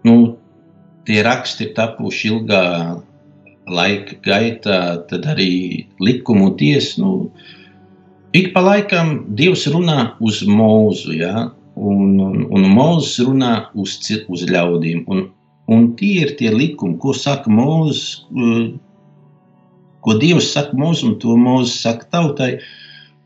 nu, 0.07 0.15
tie 1.07 1.21
raksti 1.25 1.69
ir 1.69 1.71
tapuši 1.77 2.29
ilgā 2.33 2.65
laika 3.67 4.17
gaitā, 4.25 4.81
tad 5.11 5.27
arī 5.31 5.87
likumu 6.03 6.53
tiesa. 6.59 7.01
Nu, 7.03 7.31
Ik 8.37 8.51
pa 8.53 8.61
laikam 8.65 9.23
Dievs 9.39 9.65
runā 9.73 10.11
uz 10.21 10.43
mūzu, 10.45 11.15
ja? 11.17 11.47
un, 11.77 12.17
un, 12.21 12.45
un 12.51 12.67
mūzis 12.73 13.21
runā 13.27 13.53
uz, 13.77 13.97
uz 14.33 14.45
ļaudīm. 14.49 15.05
Un, 15.13 15.27
un 15.73 15.89
tie 15.99 16.25
ir 16.25 16.35
tie 16.39 16.51
likumi, 16.55 16.97
ko 17.03 17.15
saka 17.17 17.53
mūzis, 17.53 18.25
ko 20.05 20.17
Dievs 20.21 20.53
saka 20.55 20.77
mūzim, 20.79 21.15
un 21.15 21.19
to 21.23 21.37
mūzis 21.41 21.81
saka 21.85 22.09
tautai. 22.17 22.57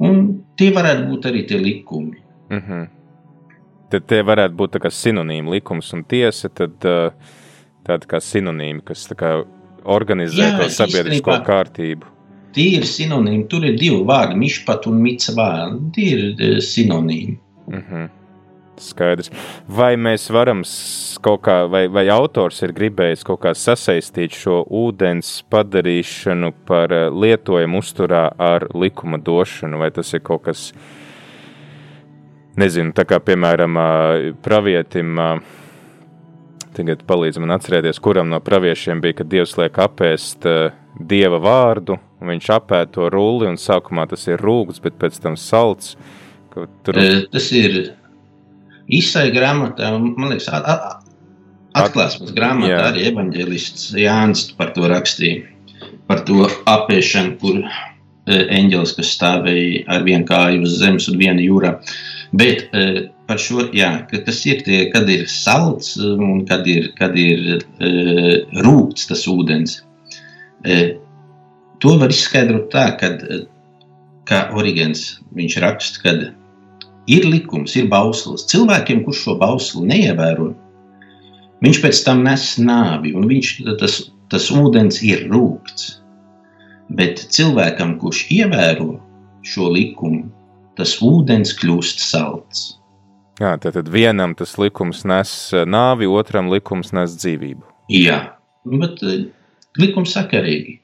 Un 0.00 0.40
tie 0.58 0.70
varētu 0.74 1.06
būt 1.10 1.28
arī 1.30 1.44
tie 1.48 1.60
likumi. 1.60 2.18
Mm 2.50 2.62
-hmm. 2.66 2.88
Tad 3.90 4.06
tie 4.06 4.22
varētu 4.22 4.54
būt 4.54 4.90
sinonīmi 4.90 5.50
likums 5.50 5.92
un 5.92 6.04
tiesa, 6.04 6.48
tad 6.48 6.72
tāda 7.84 8.06
kā 8.06 8.20
sinonīmi, 8.20 8.80
kas 8.84 9.08
kā 9.08 9.44
organizē 9.84 10.42
Jā, 10.42 10.58
to 10.58 10.68
sabiedrisko 10.68 11.30
īstenībā, 11.30 11.44
kārtību. 11.46 12.06
Tie 12.54 12.78
ir 12.80 12.86
sinonīmi. 12.88 13.44
Tur 13.50 13.66
ir 13.68 13.76
divi 13.78 14.00
vārdi, 14.06 14.38
mišpat 14.40 14.88
un 14.90 14.98
micvā. 15.04 15.50
Tie 15.94 16.08
ir 16.16 16.24
e, 16.34 16.48
sinonīmi. 16.64 17.36
Mm 17.70 17.84
-hmm. 17.84 18.08
Skaidrs. 18.80 19.30
Vai 19.68 19.94
mēs 19.96 20.30
varam 20.32 20.62
kaut 21.20 21.42
kā, 21.44 21.68
vai, 21.70 21.86
vai 21.88 22.08
autors 22.08 22.62
ir 22.62 22.72
gribējis 22.72 23.24
kaut 23.24 23.40
kā 23.40 23.52
sasaistīt 23.54 24.32
šo 24.32 24.64
ūdens 24.64 25.42
padarīšanu 25.50 26.52
par 26.66 26.92
e, 26.92 27.10
lietojumu 27.10 27.78
uzturā 27.78 28.30
ar 28.38 28.66
likuma 28.74 29.18
došanu, 29.18 29.78
vai 29.78 29.90
tas 29.90 30.14
ir 30.14 30.20
kaut 30.20 30.42
kas, 30.42 30.72
nezinu, 32.56 32.92
tā 32.92 33.04
kā 33.04 33.20
piemēram 33.20 33.78
pravietim, 34.42 35.20
tagad 36.72 37.04
palīdz 37.06 37.38
man 37.38 37.50
atcerēties, 37.50 38.00
kuram 38.00 38.28
no 38.28 38.40
praviešiem 38.40 39.00
bija, 39.00 39.12
ka 39.12 39.24
Dievs 39.24 39.56
liek 39.56 39.78
apēst 39.78 40.46
Dieva 41.00 41.38
vārdu, 41.38 41.98
Viņš 42.20 42.50
apēda 42.52 42.90
to 42.96 43.08
rulli, 43.12 43.48
un 43.48 43.56
sākumā 43.60 44.04
tas 44.10 44.26
ir 44.28 44.42
rūkts, 44.44 44.82
bet 44.84 44.98
pēc 45.00 45.16
tam 45.22 45.38
salds. 45.40 45.94
Tur... 46.52 46.98
Tas 47.32 47.46
ir 47.56 47.78
izsai 48.90 49.30
grāmatā, 49.32 49.92
man 49.96 50.32
liekas, 50.32 50.50
atklāsmes 51.80 52.34
grāmatā 52.36 52.74
Jā. 52.74 52.82
arī 52.90 53.06
evaņģēlists 53.12 53.94
Jānis 54.00 54.50
par 54.58 54.74
to 54.76 54.90
rakstīja. 54.90 55.46
Par 56.10 56.24
to 56.26 56.42
apēšanu, 56.68 57.36
kur 57.40 57.62
eņģelis, 58.30 58.96
kas 58.98 59.14
stāvēja 59.14 59.84
ar 59.94 60.04
vienu 60.06 60.26
kāju 60.28 60.64
uz 60.66 60.76
zemes 60.82 61.06
un 61.10 61.18
vienu 61.20 61.46
jūrā. 61.46 61.76
Bet 62.36 62.66
uh, 62.76 63.06
par 63.30 63.38
šo, 63.42 63.68
jā, 63.74 63.92
kas 64.10 64.42
ir 64.50 64.64
tie, 64.66 64.80
kad 64.90 65.08
ir 65.10 65.24
salds 65.30 65.94
un 66.02 66.42
kad 66.50 66.66
ir, 66.66 66.90
kad 66.98 67.14
ir 67.18 67.62
rūkts 68.66 69.06
tas 69.10 69.22
ūdens, 69.30 69.78
to 71.80 71.96
var 72.00 72.12
izskaidrot 72.12 72.68
tā, 72.72 72.86
kad, 73.00 73.22
kā 74.28 74.44
Origins 74.56 75.20
viņš 75.36 75.56
raksta, 75.64 76.02
kad 76.04 76.26
ir 77.10 77.26
likums, 77.26 77.76
ir 77.78 77.88
bauslis. 77.90 78.46
Cilvēkiem, 78.50 79.04
kurš 79.06 79.24
šo 79.26 79.36
bausli 79.40 79.86
neievēro, 79.90 80.50
viņš 81.64 81.80
pēc 81.84 82.02
tam 82.06 82.24
nes 82.26 82.52
nāvi, 82.62 83.14
un 83.16 83.28
viņš, 83.30 83.54
tas, 83.80 84.02
tas 84.32 84.50
ūdens 84.54 85.00
ir 85.06 85.26
rūkts. 85.32 85.96
Bet 86.90 87.22
cilvēkam, 87.30 87.96
kurš 88.00 88.24
ievēro 88.34 88.96
šo 89.46 89.70
likumu, 89.70 90.26
tas 90.78 90.96
ūdens 91.04 91.54
kļūst 91.60 92.02
salds. 92.02 92.80
Jā, 93.40 93.54
tad, 93.56 93.72
tad 93.78 93.88
vienam 93.88 94.34
tas 94.36 94.58
likums 94.60 95.04
nes 95.08 95.30
nāvi, 95.64 96.08
otram 96.10 96.50
likums 96.52 96.92
nes 96.92 97.14
dzīvību. 97.16 97.64
Jā, 97.94 98.18
bet 98.68 99.00
uh, 99.06 99.22
likums 99.80 100.12
sakarīgi. 100.12 100.79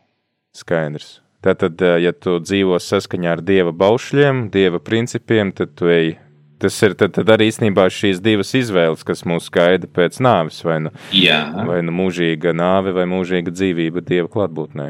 Skaidrs. 0.56 1.20
Tātad, 1.46 1.82
ja 2.02 2.10
tu 2.16 2.40
dzīvo 2.42 2.78
saskaņā 2.82 3.36
ar 3.36 3.42
dieva 3.44 3.70
baušļiem, 3.76 4.48
dieva 4.54 4.80
principiem, 4.82 5.52
tad 5.54 5.76
tu 5.78 5.90
ej. 5.92 6.16
Tas 6.58 6.78
ir 6.80 6.94
tad, 6.96 7.12
tad 7.12 7.28
arī 7.28 7.50
īstenībā 7.50 7.84
šīs 7.92 8.22
divas 8.24 8.54
izvēles, 8.56 9.04
kas 9.04 9.26
mūs 9.28 9.50
gaida 9.52 9.86
pēc 9.92 10.16
nāves, 10.24 10.62
vai 10.64 10.78
nu, 10.86 10.92
Jā. 11.12 11.42
vai 11.68 11.82
nu 11.84 11.92
mūžīga 11.92 12.54
nāve, 12.56 12.94
vai 12.96 13.04
mūžīga 13.10 13.52
dzīvība 13.52 14.00
dieva 14.00 14.30
klātbūtnē. 14.32 14.88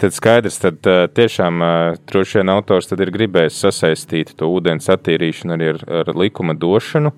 Tad 0.00 0.16
skaidrs, 0.16 0.60
tad 0.60 0.84
tiešām 1.16 1.64
droši 2.08 2.40
vien 2.40 2.52
autors 2.52 2.92
ir 2.92 3.12
gribējis 3.16 3.58
sasaistīt 3.64 4.36
to 4.36 4.48
ūdens 4.52 4.88
attīrīšanu 4.92 5.56
arī 5.56 5.74
ar, 5.74 5.82
ar 6.02 6.14
likuma 6.16 6.54
došanu. 6.56 7.12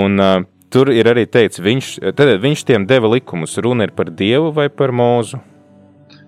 Un, 0.00 0.20
tur 0.72 0.92
ir 0.92 1.08
arī 1.12 1.24
teikts, 1.28 1.62
viņš, 1.64 1.96
tad 2.16 2.34
viņš 2.42 2.64
tiem 2.68 2.84
deva 2.88 3.12
likumus. 3.12 3.56
Runa 3.60 3.88
ir 3.88 3.96
par 3.96 4.12
dievu 4.12 4.52
vai 4.56 4.68
par 4.72 4.92
mūzu? 4.92 5.40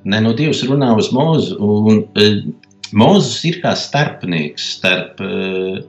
Nē, 0.07 0.21
no 0.23 0.33
Dievs 0.39 0.63
runā 0.69 0.93
uz 0.99 1.11
mūzu. 1.15 1.59
Un, 1.59 2.05
uh, 2.15 2.67
Mūzis 2.95 3.41
ir 3.49 3.57
kā 3.65 3.73
starpnieks 3.75 4.67
starp 4.77 5.19
uh, 5.25 5.81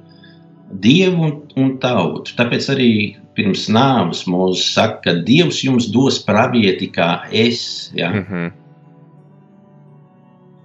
dievu 0.81 1.27
un, 1.27 1.33
un 1.59 1.75
tautu. 1.81 2.33
Tāpēc 2.37 2.69
arī 2.73 2.91
pirms 3.37 3.67
nāves 3.69 4.23
mūzis 4.25 4.71
saka, 4.73 5.01
ka 5.03 5.13
Dievs 5.27 5.61
jums 5.65 5.91
dos 5.93 6.17
pravieti 6.25 6.89
kā 6.93 7.27
es. 7.29 7.91
Ja? 7.93 8.09
Mm 8.09 8.25
-hmm. 8.25 8.51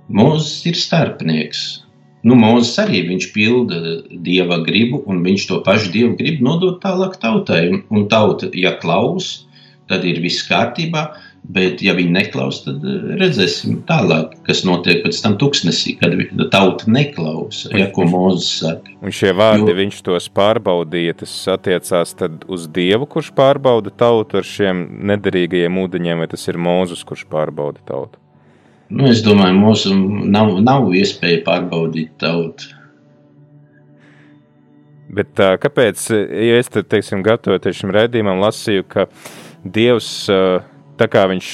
Mūzis 0.09 0.67
ir 0.67 0.77
starpnieks. 0.77 1.83
Nu, 2.23 2.35
Mūzis 2.35 2.79
arī 2.79 3.03
viņš 3.09 3.33
pilda 3.35 3.79
dieva 4.23 4.63
gribu, 4.65 5.03
un 5.07 5.23
viņš 5.25 5.47
to 5.49 5.63
pašu 5.67 5.93
dievu 5.93 6.17
gribu 6.17 6.45
nodot 6.45 6.83
tālāk 6.83 7.19
tautai. 7.21 7.69
Un, 7.69 7.83
un 7.91 8.09
tauta, 8.09 8.49
ja 8.55 8.79
klaus, 8.79 9.47
tad 9.89 10.05
ir 10.05 10.21
viss 10.21 10.49
kārtībā. 10.49 11.11
Bet, 11.43 11.81
ja 11.83 11.91
viņi 11.99 12.13
neklaus, 12.15 12.61
tad 12.63 12.85
eh, 12.87 13.15
redzēsim 13.19 13.81
tālāk, 13.89 14.37
kas 14.47 14.61
notiek 14.63 15.01
pēc 15.03 15.17
tam 15.25 15.35
tūkstnesī, 15.41 15.97
kad 15.99 16.15
tauta 16.55 16.87
neklausa, 16.87 17.73
ja 17.75 17.89
ko 17.91 18.07
Mozus 18.07 18.61
saka. 18.61 18.95
Un 19.03 19.11
šie 19.11 19.33
vārdi 19.35 19.73
jo, 19.73 19.79
viņš 19.81 19.99
tos 20.07 20.29
pārbaudīja, 20.39 21.17
tas 21.25 21.35
attiecās 21.51 22.15
tad 22.19 22.47
uz 22.47 22.69
Dievu, 22.71 23.11
kurš 23.11 23.33
pārbauda 23.35 23.91
tautu 23.91 24.39
ar 24.39 24.47
šiem 24.47 24.85
nederīgajiem 25.11 25.83
ūdeņiem, 25.83 26.23
vai 26.23 26.31
tas 26.31 26.47
ir 26.47 26.63
Mozus, 26.63 27.03
kurš 27.09 27.27
pārbauda 27.33 27.83
tautu? 27.91 28.23
Nu, 28.93 29.09
es 29.11 29.25
domāju, 29.25 29.59
mums 29.59 29.87
nav, 30.31 30.59
nav 30.63 30.91
iespēja 30.95 31.43
pārbaudīt 31.47 32.15
tautu. 32.23 32.71
Bet 35.13 35.35
tā, 35.37 35.55
kāpēc, 35.61 36.07
ja 36.13 36.59
es 36.61 36.71
te, 36.73 36.85
teiksim, 36.87 37.25
gatavoties 37.25 37.83
šim 37.83 37.91
redzījumam, 37.93 38.41
lasīju, 38.45 38.87
ka 38.89 39.11
Dievs, 39.63 40.13
tā 41.03 41.11
kā 41.11 41.27
viņš 41.31 41.51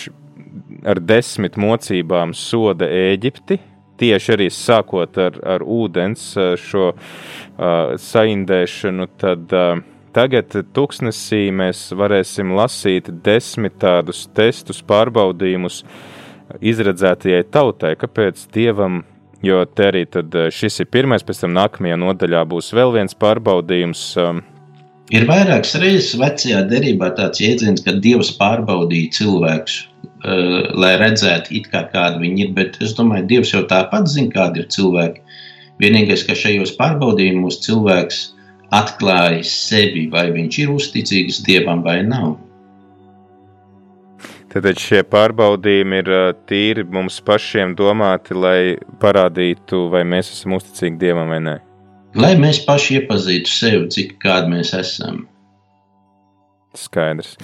ar 0.88 1.00
desmit 1.00 1.56
mocībām 1.56 2.34
soda 2.36 2.86
Ēģipti, 2.92 3.56
tieši 3.98 4.34
arī 4.36 4.50
sākot 4.52 5.16
ar, 5.18 5.38
ar 5.56 5.64
ūdens 5.64 6.30
šo 6.60 6.90
uh, 6.92 7.96
saindēšanu, 7.98 9.08
tad 9.18 9.56
uh, 9.56 9.80
tagad 10.14 10.54
tuksnesī 10.76 11.48
mēs 11.54 11.88
varēsim 11.96 12.52
lasīt 12.58 13.10
desmit 13.24 13.80
tādus 13.82 14.26
testus, 14.36 14.84
pārbaudījumus, 14.86 15.82
uh, 15.82 16.14
izredzētajai 16.60 17.46
tautai, 17.52 17.94
kāpēc 17.98 18.46
dievam, 18.54 19.02
jo 19.44 19.62
te 19.66 19.88
arī 19.90 20.04
šis 20.54 20.82
ir 20.84 20.92
pirmais, 20.92 21.24
pēc 21.26 21.44
tam 21.44 21.56
nākamajā 21.56 21.98
nodaļā 22.00 22.44
būs 22.48 22.72
vēl 22.76 22.94
viens 23.00 23.18
pārbaudījums. 23.18 24.04
Um, 24.22 24.42
ir 25.14 25.26
vairākas 25.28 25.76
reizes 25.80 26.16
vecajā 26.20 26.62
derībā 26.70 27.12
tāds 27.16 27.42
jēdziens, 27.42 27.84
ka 27.84 27.96
Dievs 28.04 28.32
pārbaudīja 28.40 29.12
cilvēkus, 29.18 29.76
uh, 30.04 30.72
lai 30.78 30.94
redzētu, 31.00 31.62
kā 31.72 31.84
kādi 31.92 32.24
viņi 32.24 32.46
ir. 32.46 32.56
Bet 32.56 32.80
es 32.84 32.96
domāju, 32.98 33.28
Dievs 33.32 33.54
jau 33.54 33.64
tāpat 33.70 34.10
zina, 34.10 34.32
kādi 34.34 34.64
ir 34.64 34.72
cilvēki. 34.74 35.24
Vienīgais, 35.78 36.26
ka 36.26 36.34
šajos 36.34 36.74
pārbaudījumos 36.78 37.60
cilvēks 37.64 38.24
atklāja 38.74 39.44
sevi, 39.46 40.08
vai 40.12 40.28
viņš 40.34 40.60
ir 40.64 40.74
uzticīgs 40.74 41.42
Dievam 41.46 41.84
vai 41.86 42.02
nav. 42.06 42.36
Tad 44.48 44.64
šie 44.80 45.02
pārbaudījumi 45.04 45.98
ir 46.00 46.10
tīri 46.48 46.84
mums 46.88 47.20
pašiem 47.20 47.74
domāti, 47.76 48.32
lai 48.32 48.60
parādītu, 49.00 49.86
vai 49.92 50.06
mēs 50.08 50.32
esam 50.32 50.56
uzticīgi 50.56 51.00
Dievam 51.04 51.28
vai 51.34 51.42
nē. 51.44 51.56
Lai 52.18 52.34
mēs 52.40 52.62
paši 52.66 53.00
iepazītu 53.00 53.52
sevi, 53.52 53.84
cik 53.94 54.16
kādi 54.22 54.56
mēs 54.56 54.72
esam. 54.74 55.26
Skaidrs. 56.76 57.36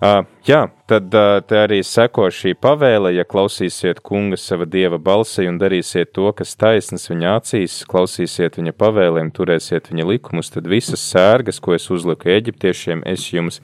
Uh, 0.00 0.22
jā, 0.48 0.62
tad 0.88 1.12
uh, 1.12 1.42
te 1.44 1.58
arī 1.60 1.82
seko 1.84 2.30
šī 2.32 2.54
pavēle, 2.56 3.10
ja 3.12 3.26
klausīsiet 3.28 3.98
kunga 4.00 4.38
sava 4.40 4.64
dieva 4.64 4.96
balsi 4.96 5.44
un 5.44 5.58
darīsiet 5.60 6.14
to, 6.16 6.30
kas 6.32 6.54
taisnas 6.56 7.04
viņa 7.10 7.34
acīs, 7.36 7.74
klausīsiet 7.90 8.56
viņa 8.56 8.72
pavēlēm, 8.80 9.28
turēsiet 9.36 9.90
viņa 9.92 10.06
likumus, 10.08 10.48
tad 10.54 10.70
visas 10.72 11.04
sērgas, 11.04 11.60
ko 11.60 11.76
es 11.76 11.90
uzliku 11.92 12.32
eģiptiešiem, 12.32 13.04
es 13.12 13.28
jums 13.28 13.60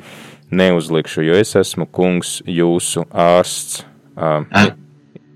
neuzlikšu, 0.53 1.25
jo 1.25 1.41
es 1.41 1.57
esmu 1.57 1.89
kungs, 1.89 2.43
jūsu 2.45 3.07
ārsts. 3.17 3.87
Uh, 4.13 4.45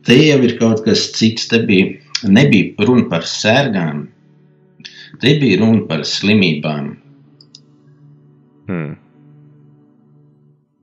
Te 0.04 0.20
jau 0.20 0.36
ir 0.44 0.58
kaut 0.60 0.84
kas 0.84 1.08
cits. 1.16 1.48
Te 1.48 1.62
bija, 1.64 1.96
nebija 2.28 2.76
runa 2.84 3.08
par 3.08 3.24
sērgām, 3.24 4.09
te 5.22 5.34
bija 5.40 5.60
runa 5.62 5.84
par 5.88 6.04
slimībām. 6.06 6.92
Hmm. 8.70 8.92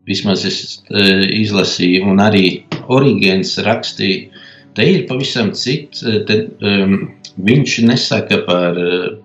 Vismaz 0.08 0.44
es 0.48 0.60
uh, 0.92 1.24
izlasīju, 1.36 2.04
un 2.12 2.24
arī 2.24 2.46
Origēns 2.88 3.58
rakstīja, 3.66 4.30
te 4.78 4.86
ir 4.88 5.08
pavisam 5.10 5.52
cits. 5.56 6.04
Te, 6.28 6.38
um, 6.64 7.00
viņš 7.48 7.74
nesaka 7.88 8.40
par, 8.48 8.78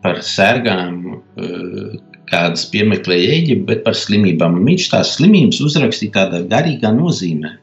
par 0.02 0.18
sērgām, 0.26 0.96
uh, 1.38 2.00
kādas 2.32 2.64
piemeklēja 2.72 3.36
Eģipte, 3.38 3.66
bet 3.68 3.84
par 3.86 3.96
slimībām. 3.98 4.60
Viņš 4.66 4.88
tās 4.92 5.16
slimības 5.18 5.60
uzrakstīja 5.64 6.16
tādā 6.16 6.42
garīgā 6.50 6.92
nozīmē, 6.96 7.52
e, 7.52 7.61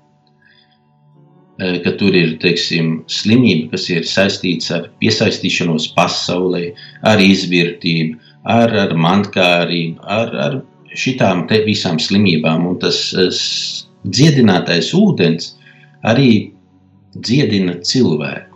ka 1.60 1.91
tur 1.99 2.16
ir 2.16 2.38
teiksim, 2.39 3.01
slimība, 3.12 3.74
kas 3.74 3.89
ir 3.91 4.07
saistīta 4.07 4.78
ar 4.78 4.89
piesaistīšanos 5.03 5.89
pasaulē, 5.97 6.70
ar 7.03 7.20
izvērtību, 7.24 8.20
ar, 8.47 8.76
ar 8.86 8.95
mantkārību, 8.95 9.99
ar, 10.07 10.36
ar 10.45 10.60
šitām 10.95 11.45
visām 11.68 11.99
slimībām. 11.99 12.68
Un 12.70 12.80
tas 12.80 12.99
dziedinātais 14.07 14.93
ūdens 14.95 15.53
arī 16.07 16.53
dziedina 17.20 17.80
cilvēku 17.84 18.49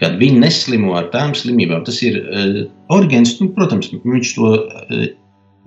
kad 0.00 0.16
viņi 0.20 0.40
neslimo 0.40 0.94
ar 0.96 1.10
tām 1.12 1.34
slimībām. 1.36 1.84
Tas 1.84 2.00
ir 2.06 2.18
uh, 2.20 2.60
orgāns, 2.92 3.36
nu, 3.40 3.50
protams, 3.56 3.90
viņš 3.92 4.34
to 4.36 4.52
uh, 4.56 5.02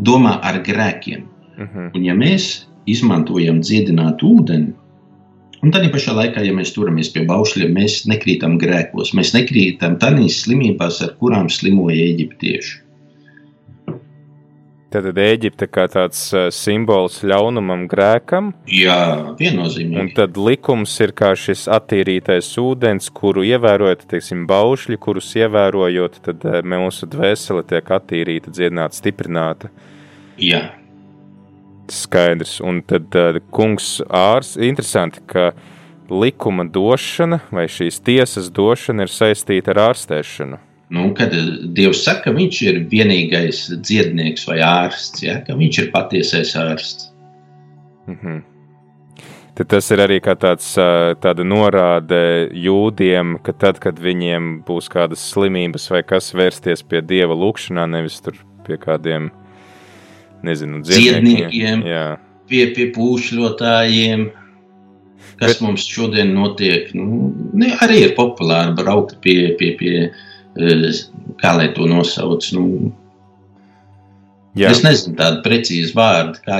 domā 0.01 0.39
ar 0.41 0.61
grēkiem. 0.65 1.27
Uh 1.53 1.63
mhm. 1.63 1.73
-huh. 1.73 1.89
Un, 1.93 2.05
ja 2.05 2.15
mēs 2.17 2.65
izmantojam 2.89 3.61
dziedinātu 3.61 4.31
ūdeni, 4.39 4.73
un 5.63 5.73
tādā 5.73 5.89
pašā 5.93 6.15
laikā, 6.19 6.43
ja 6.45 6.53
mēs 6.55 6.75
turamies 6.75 7.09
pie 7.15 7.25
baušļiem, 7.29 7.73
mēs 7.79 8.03
nekrītam 8.11 8.59
grēkos, 8.61 9.15
mēs 9.17 9.33
nekrītam 9.35 9.97
tādās 10.01 10.43
slimībās, 10.43 11.01
ar 11.05 11.15
kurām 11.19 11.49
slimoja 11.51 12.11
eģiptieši. 12.13 12.79
Tad 14.93 15.07
Eģipte 15.17 15.65
kā 15.73 15.87
tāds 15.89 16.19
simbols 16.53 17.15
ļaunumam, 17.25 17.87
grēkam. 17.89 18.51
Jā, 18.69 19.33
viennozīmīgi. 19.39 19.97
Un 20.03 20.11
tad 20.13 20.37
likums 20.37 20.93
ir 21.01 21.15
kā 21.17 21.31
šis 21.33 21.63
attīrītais 21.65 22.51
ūdens, 22.61 23.09
kuru 23.09 23.41
ievērojot, 23.47 24.05
teiksim, 24.11 24.45
baušļi, 24.51 24.99
kurus 25.01 25.31
ievērojot, 25.39 26.21
tad 26.29 26.45
mūsu 26.75 27.09
dvēsele 27.09 27.65
tiek 27.73 27.89
attīrīta, 27.97 28.53
dziedināta, 28.53 28.99
stiprināta. 29.01 29.73
Jā. 30.37 30.61
Skaidrs. 31.91 32.59
Un 32.63 32.81
tad 32.87 33.15
kungs 33.51 34.01
ārs, 34.07 34.55
interesanti, 34.57 35.23
ka 35.27 35.51
likuma 36.09 36.65
došana 36.69 37.41
vai 37.51 37.65
šīs 37.71 37.99
tiesas 38.03 38.51
došana 38.53 39.07
ir 39.07 39.11
saistīta 39.11 39.73
ar 39.73 39.89
ārstēšanu. 39.89 40.59
Nu, 40.93 41.09
kad 41.17 41.33
Dievs 41.73 42.03
saka, 42.05 42.27
ka 42.27 42.35
viņš 42.35 42.57
ir 42.67 42.79
vienīgais 42.91 43.65
dziednieks 43.81 44.45
vai 44.45 44.59
ārsts, 44.61 45.23
ja, 45.25 45.39
ka 45.45 45.55
viņš 45.57 45.79
ir 45.81 45.93
patiesais 45.93 46.53
ārsts. 46.59 47.09
Mm 48.07 48.17
-hmm. 48.21 48.41
Tad 49.53 49.69
tas 49.69 49.91
ir 49.91 50.01
arī 50.01 50.17
tāds, 50.17 50.73
tāda 51.21 51.43
norāde 51.45 52.49
jūdiem, 52.57 53.37
ka 53.43 53.53
tad, 53.53 53.79
kad 53.79 53.99
viņiem 53.99 54.63
būs 54.65 54.89
kādas 54.89 55.21
slimības 55.29 55.91
vai 55.91 56.01
kas 56.03 56.33
vērsties 56.33 56.81
pie 56.81 57.01
Dieva 57.01 57.33
lūkšanā, 57.37 57.85
nevis 57.89 58.21
pie 58.65 58.77
kādiem, 58.77 59.29
nezinu, 60.45 60.81
dziedniekiem, 60.85 61.83
pie, 62.49 62.63
pie 62.75 62.87
pūšļotājiem, 62.95 64.25
kas 65.39 65.55
Bet... 65.55 65.61
mums 65.65 65.87
šodien 65.89 66.33
notiek. 66.35 66.91
Nu, 66.97 67.31
ne, 67.57 67.73
arī 67.83 68.03
ir 68.07 68.17
populāri 68.17 68.75
braukt 68.77 69.17
pie, 69.23 69.53
pie, 69.59 69.73
pie 69.79 69.95
kā 71.41 71.55
lai 71.57 71.71
to 71.77 71.87
nosauc. 71.89 72.45
Nu, 72.55 72.91
Jā. 74.53 74.69
Es 74.69 74.83
nezinu 74.85 75.17
tādu 75.17 75.41
precīzu 75.45 75.95
vārdu. 75.97 76.37
Kā... 76.45 76.59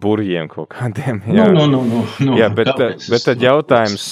Burjiem 0.00 0.48
kaut 0.52 0.70
kādiem. 0.74 1.20
Nu, 1.26 1.36
jā, 1.38 1.48
nu, 1.54 1.66
nu, 1.70 1.82
nu, 1.88 2.02
nu, 2.26 2.36
jā 2.40 2.48
bet, 2.54 2.70
kāpēc? 2.72 3.08
bet 3.12 3.26
tad 3.28 3.44
jautājums, 3.44 4.06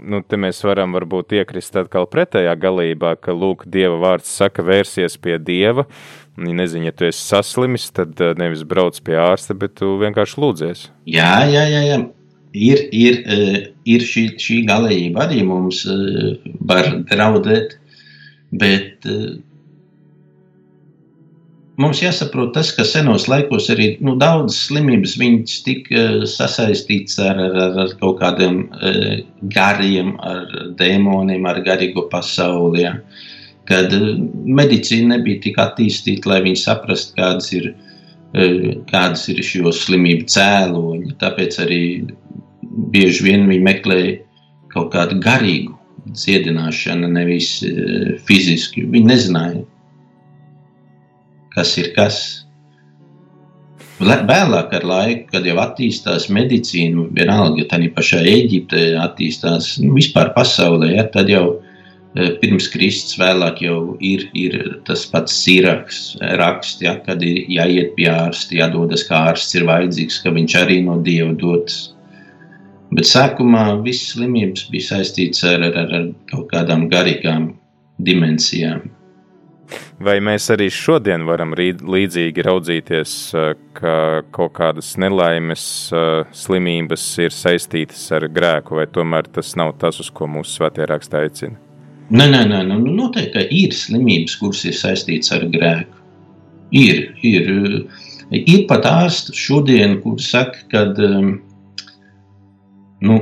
nu, 0.00 0.22
te 0.26 0.40
mēs 0.40 0.62
varam 0.66 0.96
varbūt 0.96 1.36
iekrist 1.38 1.76
atkal 1.80 2.08
pretējā 2.10 2.54
galībā, 2.60 3.14
ka, 3.22 3.34
lūk, 3.36 3.66
Dieva 3.68 3.98
vārds 4.02 4.30
saka 4.40 4.64
vērsies 4.66 5.18
pie 5.22 5.38
Dieva, 5.42 5.86
nezinu, 6.38 6.88
ja 6.88 6.94
tu 6.94 7.08
esi 7.08 7.24
saslimis, 7.24 7.90
tad 7.94 8.20
nevis 8.38 8.62
brauc 8.68 8.98
pie 9.04 9.18
ārsta, 9.20 9.56
bet 9.58 9.78
tu 9.80 9.96
vienkārši 10.02 10.40
lūdzies. 10.42 10.86
Jā, 11.10 11.34
jā, 11.50 11.66
jā, 11.70 11.82
jā. 11.92 11.98
Ir, 12.58 12.86
ir, 12.96 13.18
ir 13.84 14.04
šī, 14.08 14.30
šī 14.40 14.62
galējība 14.66 15.26
arī 15.26 15.42
mums 15.46 15.82
var 16.66 16.88
draudēt, 17.10 17.76
Bet 18.50 19.04
mums 21.80 22.02
jāsaprot 22.02 22.52
tas, 22.56 22.70
ka 22.74 22.84
senos 22.86 23.28
laikos 23.30 23.68
arī 23.72 23.88
nu, 24.04 24.16
daudzas 24.20 24.66
slimības 24.68 25.16
tika 25.66 26.04
sasaistītas 26.28 27.18
ar, 27.22 27.40
ar, 27.48 27.78
ar 27.84 27.94
kaut 28.00 28.18
kādiem 28.22 28.64
uh, 28.66 29.18
gariem, 29.54 30.14
ar 30.20 30.46
dēmoniem, 30.78 31.46
ar 31.48 31.62
garīgo 31.66 32.08
pasauli. 32.12 32.84
Ja. 32.84 32.96
Kad 33.70 33.94
uh, 33.94 34.14
medicīna 34.44 35.16
nebija 35.16 35.44
tik 35.46 35.60
attīstīta, 35.62 36.32
lai 36.32 36.42
viņi 36.46 36.62
saprastu, 36.64 37.16
kādas 37.18 37.52
ir, 37.56 37.72
kādas 38.90 39.22
ir 39.32 39.38
šo 39.40 39.70
slimību 39.72 40.26
cēloņi. 40.28 41.14
Tāpēc 41.22 41.54
arī 41.64 41.82
bieži 42.92 43.24
vien 43.24 43.46
viņi 43.48 43.64
meklēja 43.64 44.18
kaut 44.74 44.90
kādu 44.92 45.16
garīgu 45.24 45.72
dziedināšana, 46.12 47.08
nevis 47.08 47.48
fiziski. 48.28 48.84
Viņi 48.84 49.08
nezināja, 49.08 49.62
kas 51.54 51.76
ir 51.80 51.92
kas. 51.96 52.18
Vēlāk, 53.98 54.74
ar 54.78 54.84
laiku, 54.86 55.24
kad 55.32 55.46
jau 55.46 55.56
attīstās 55.58 56.28
medicīna, 56.30 57.08
vienalga, 57.16 57.64
tā 57.70 57.80
pašā 57.96 58.20
Eģiptē 58.30 58.92
attīstās, 59.02 59.72
nu, 59.82 59.96
vispār 59.96 60.30
pasaulē, 60.36 60.92
ja, 60.94 61.04
tad 61.10 61.32
jau 61.32 61.44
uh, 61.56 62.30
pirms 62.38 62.70
Kristus 62.70 63.18
vēlāk 63.18 63.64
jau 63.66 63.96
ir, 63.98 64.28
ir 64.38 64.56
tas 64.86 65.02
pats 65.10 65.34
sīraks 65.42 66.14
raksts, 66.38 66.84
ja, 66.86 66.94
kad 67.02 67.26
ir 67.26 67.42
jāiet 67.50 67.96
pie 67.98 68.06
ārsta, 68.12 68.60
jādodas, 68.60 69.02
kā 69.10 69.24
ārsts 69.32 69.58
ir 69.58 69.66
vajadzīgs, 69.66 70.22
ka 70.22 70.34
viņš 70.38 70.58
arī 70.62 70.82
no 70.86 71.00
Dieva 71.02 71.34
dotas 71.42 71.88
Bet 72.88 73.04
sākumā 73.04 73.64
visas 73.84 74.14
slimības 74.14 74.68
bija 74.72 74.86
saistītas 74.86 75.42
ar, 75.44 75.64
ar, 75.66 75.90
ar 75.98 76.06
kaut 76.30 76.46
kādām 76.52 76.86
garīgām 76.92 77.50
dimensijām. 78.04 78.86
Vai 80.00 80.16
mēs 80.24 80.46
arī 80.54 80.68
šodien 80.72 81.26
varam 81.28 81.52
līdzīgi 81.58 82.44
raudzīties, 82.46 83.14
ka 83.78 83.94
kaut 84.34 84.54
kādas 84.56 84.94
nelaimes, 85.00 85.64
slimības 86.32 87.06
ir 87.24 87.34
saistītas 87.34 88.04
ar 88.16 88.28
grēku, 88.32 88.78
vai 88.78 88.86
tomēr 88.90 89.28
tas 89.34 89.54
nav 89.58 89.74
tas, 89.82 90.00
uz 90.00 90.10
ko 90.14 90.30
mūsu 90.30 90.60
svētie 90.60 90.86
raksta 90.88 91.24
aicina? 91.24 91.58
Nē, 92.08 92.24
nē, 92.32 92.44
nē, 92.48 92.62
nu, 92.70 92.78
noteikti, 92.96 93.34
ka 93.34 93.42
ir 93.52 93.74
slimības, 93.76 94.38
kuras 94.40 94.62
ir 94.64 94.76
saistītas 94.76 95.34
ar 95.36 95.44
grēku. 95.52 95.98
Ir, 96.78 97.02
ir, 97.24 97.50
ir 98.32 98.64
pat 98.70 98.86
ārsti 98.88 99.36
šodien, 99.36 99.98
kur 100.04 100.16
saka, 100.20 100.62
ka 100.72 100.86
nu, 103.04 103.18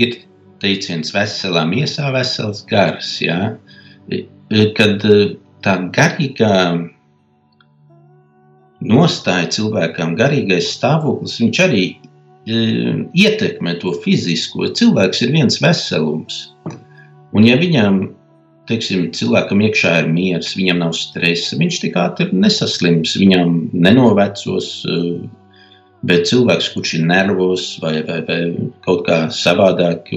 ir 0.00 0.16
teiciens 0.62 1.12
veselā 1.14 1.66
miesā, 1.68 2.08
vesels 2.14 2.64
gars. 2.70 3.12
Ja? 3.24 3.54
Kad 4.76 5.04
tā 5.64 5.76
garīgā 5.94 6.54
nostāja 8.80 9.48
cilvēkam, 9.56 10.14
garīgais 10.18 10.70
stāvoklis, 10.76 11.36
viņš 11.42 11.60
arī 11.66 11.82
e, 11.90 12.60
ietekmē 13.24 13.76
to 13.82 13.92
fizisko. 14.04 14.70
Cilvēks 14.78 15.20
ir 15.26 15.34
viens 15.36 15.60
veselums. 15.60 16.40
Un 17.36 17.44
ja 17.46 17.58
viņam, 17.60 18.00
teiksim, 18.70 19.10
cilvēkam 19.16 19.60
iekšā 19.68 19.98
ir 20.04 20.08
miers, 20.14 20.54
viņam 20.56 20.80
nav 20.86 20.96
stresa, 20.96 21.58
viņš 21.60 21.82
tik 21.84 22.00
ātri 22.00 22.30
nesaslims, 22.32 23.18
viņam 23.20 23.60
nenovecos, 23.76 24.72
e, 24.88 25.02
Bet 26.00 26.30
cilvēks, 26.30 26.70
kurš 26.72 26.94
ir 26.96 27.02
nervos 27.08 27.64
vai, 27.82 27.98
vai, 28.08 28.20
vai 28.24 28.38
kaut 28.86 29.02
kā 29.08 29.18
savādāk, 29.36 30.08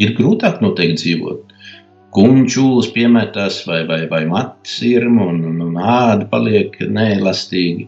ir 0.00 0.14
grūtāk 0.16 0.62
noteikti 0.64 1.00
dzīvot. 1.02 1.51
Kumčūlis 2.12 2.90
piemetās 2.92 3.62
vai, 3.64 3.82
vai, 3.88 4.02
vai 4.10 4.24
matis 4.28 4.82
irma 4.84 5.30
un, 5.30 5.38
un, 5.48 5.60
un 5.64 5.78
āda 5.80 6.26
paliek 6.28 6.74
neelastīgi. 6.84 7.86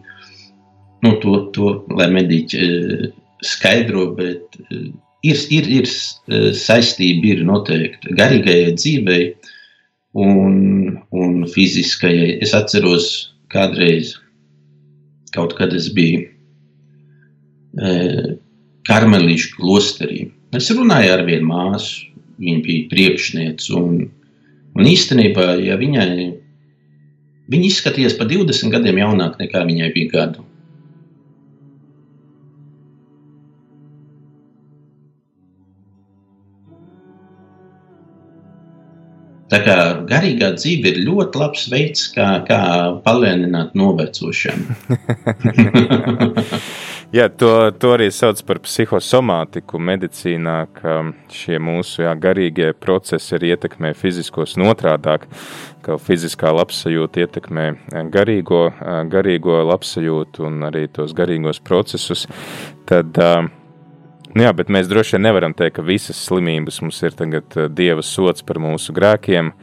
Nu, 1.05 1.11
to, 1.21 1.35
to, 1.53 1.73
lai 1.93 2.07
mediķi 2.09 2.61
eh, 2.65 3.03
skaidro, 3.45 4.07
bet 4.17 4.57
eh, 4.71 4.87
ir, 5.29 5.41
ir, 5.53 5.69
ir 5.81 5.89
eh, 5.89 6.47
saistība 6.57 7.35
ir 7.35 7.43
noteikti 7.45 8.15
garīgajai 8.17 8.73
dzīvei 8.79 9.27
un, 10.25 10.57
un 11.13 11.37
fiziskajai. 11.53 12.39
Es 12.41 12.55
atceros 12.57 13.11
kādreiz, 13.53 14.15
kaut 15.35 15.53
kad 15.59 15.75
es 15.75 15.91
biju 15.93 16.31
karmelīšu 18.87 19.57
klosterī. 19.57 20.21
Es 20.55 20.69
runāju 20.71 21.11
ar 21.11 21.25
vienu 21.27 21.49
māsu, 21.49 22.14
viņa 22.41 22.63
bija 22.65 22.87
priekšniece. 22.91 23.71
Un, 23.77 24.01
un 24.75 24.89
īstenībā, 24.89 25.53
ja 25.63 25.77
viņai 25.79 26.09
viņa 27.51 27.69
izskatījās 27.69 28.17
par 28.19 28.29
20 28.31 28.73
gadiem 28.73 28.99
jaunāk 29.03 29.39
nekā 29.41 29.63
viņai 29.69 29.93
bija 29.95 30.11
gadu. 30.17 30.45
Tā 39.45 39.59
kā 39.61 39.75
garīgā 40.09 40.49
dzīve 40.57 40.89
ir 40.89 41.03
ļoti 41.05 41.39
labs 41.39 41.67
veids, 41.71 42.07
kā, 42.15 42.41
kā 42.47 42.59
palēnināt 43.05 43.77
novecošanu. 43.77 44.73
Jā, 47.13 47.27
to, 47.29 47.49
to 47.77 47.91
arī 47.93 48.07
sauc 48.13 48.39
par 48.47 48.59
psihosomātiku 48.65 49.77
medicīnā, 49.77 50.55
ka 50.73 50.95
šie 51.31 51.59
mūsu 51.61 52.01
jā, 52.01 52.13
garīgie 52.17 52.71
procesi 52.73 53.35
arī 53.37 53.53
ietekmē 53.53 53.91
fiziskos 53.97 54.55
notrādāk, 54.57 55.27
ka 55.85 55.99
fiziskā 56.01 56.49
labsajūta 56.55 57.21
ietekmē 57.25 57.67
garīgo, 58.13 58.63
garīgo 59.11 59.61
labsajūtu 59.69 60.47
un 60.49 60.65
arī 60.71 60.87
tos 60.91 61.13
garīgos 61.15 61.61
procesus. 61.63 62.25
Tad, 62.89 63.21
nu 64.33 64.47
jā, 64.47 64.51
bet 64.57 64.73
mēs 64.73 64.89
droši 64.89 65.19
vien 65.19 65.27
nevaram 65.29 65.53
teikt, 65.53 65.77
ka 65.77 65.85
visas 65.85 66.19
slimības 66.25 66.81
mums 66.81 67.03
ir 67.05 67.15
tagad 67.21 67.59
Dieva 67.77 68.03
sots 68.05 68.45
par 68.45 68.59
mūsu 68.63 68.97
grēkiem. 68.97 69.53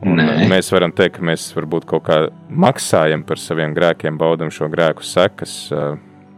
Un 0.00 0.16
Nē. 0.16 0.46
mēs 0.48 0.70
varam 0.72 0.92
teikt, 0.96 1.18
ka 1.18 1.26
mēs 1.28 1.50
varbūt 1.52 1.84
kaut 1.88 2.06
kā 2.06 2.22
maksājam 2.48 3.22
par 3.28 3.38
saviem 3.38 3.74
grēkiem, 3.76 4.16
baudam 4.18 4.48
šo 4.52 4.70
grēku 4.72 5.04
sekas, 5.04 5.58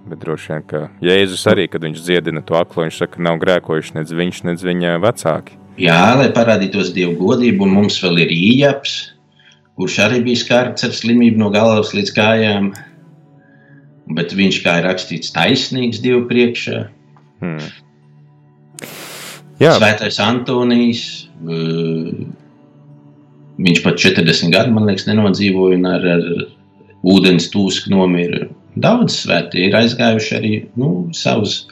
Bet 0.03 0.19
droši 0.25 0.51
vien, 0.51 0.63
ka 0.67 0.79
Jēzus 1.05 1.45
arī, 1.51 1.69
kad 1.71 1.85
viņš 1.87 2.01
dziedina 2.03 2.43
to 2.47 2.57
aklo, 2.59 2.83
viņš 2.87 3.03
saka, 3.05 3.21
nav 3.23 3.39
grēkojuši 3.43 3.99
nec 4.01 4.11
viņš, 4.11 4.41
nec 4.49 4.65
viņa 4.67 4.97
vecāki. 5.03 5.59
Jā, 5.81 6.01
lai 6.19 6.29
parādītos 6.35 6.91
Dievu 6.93 7.15
godību, 7.21 7.65
un 7.65 7.77
mums 7.79 8.01
vēl 8.03 8.25
ir 8.25 8.33
īņķis, 8.35 8.97
kurš 9.79 9.99
arī 10.05 10.19
bija 10.27 10.41
skarts 10.43 10.85
ar 10.85 10.97
slimību 10.97 11.41
no 11.41 11.53
galvas 11.55 11.95
līdz 11.97 12.13
kājām. 12.19 12.73
Bet 14.13 14.35
viņš, 14.37 14.59
kā 14.65 14.81
ir 14.81 14.89
rakstīts, 14.91 15.33
taisnīgs 15.33 16.03
Dievu 16.03 16.27
priekšā. 16.29 16.83
Hmm. 17.41 17.71
Jā. 19.63 19.77
Svētais 19.79 20.19
Antonijs. 20.23 21.05
Uh, 21.43 22.27
viņš 23.63 23.83
pat 23.85 24.01
40 24.03 24.53
gadu, 24.53 24.75
man 24.75 24.91
liekas, 24.91 25.07
nenodzīvoja 25.09 25.79
un 25.79 25.89
ar, 25.89 26.09
ar 26.17 26.27
ūdens 27.15 27.49
tūsku 27.53 27.93
nomira. 27.95 28.49
Daudz 28.81 29.19
svētie 29.25 29.67
ir 29.69 29.77
aizgājuši 29.77 30.35
arī 30.39 30.53
nu, 30.81 30.91
savus 31.13 31.67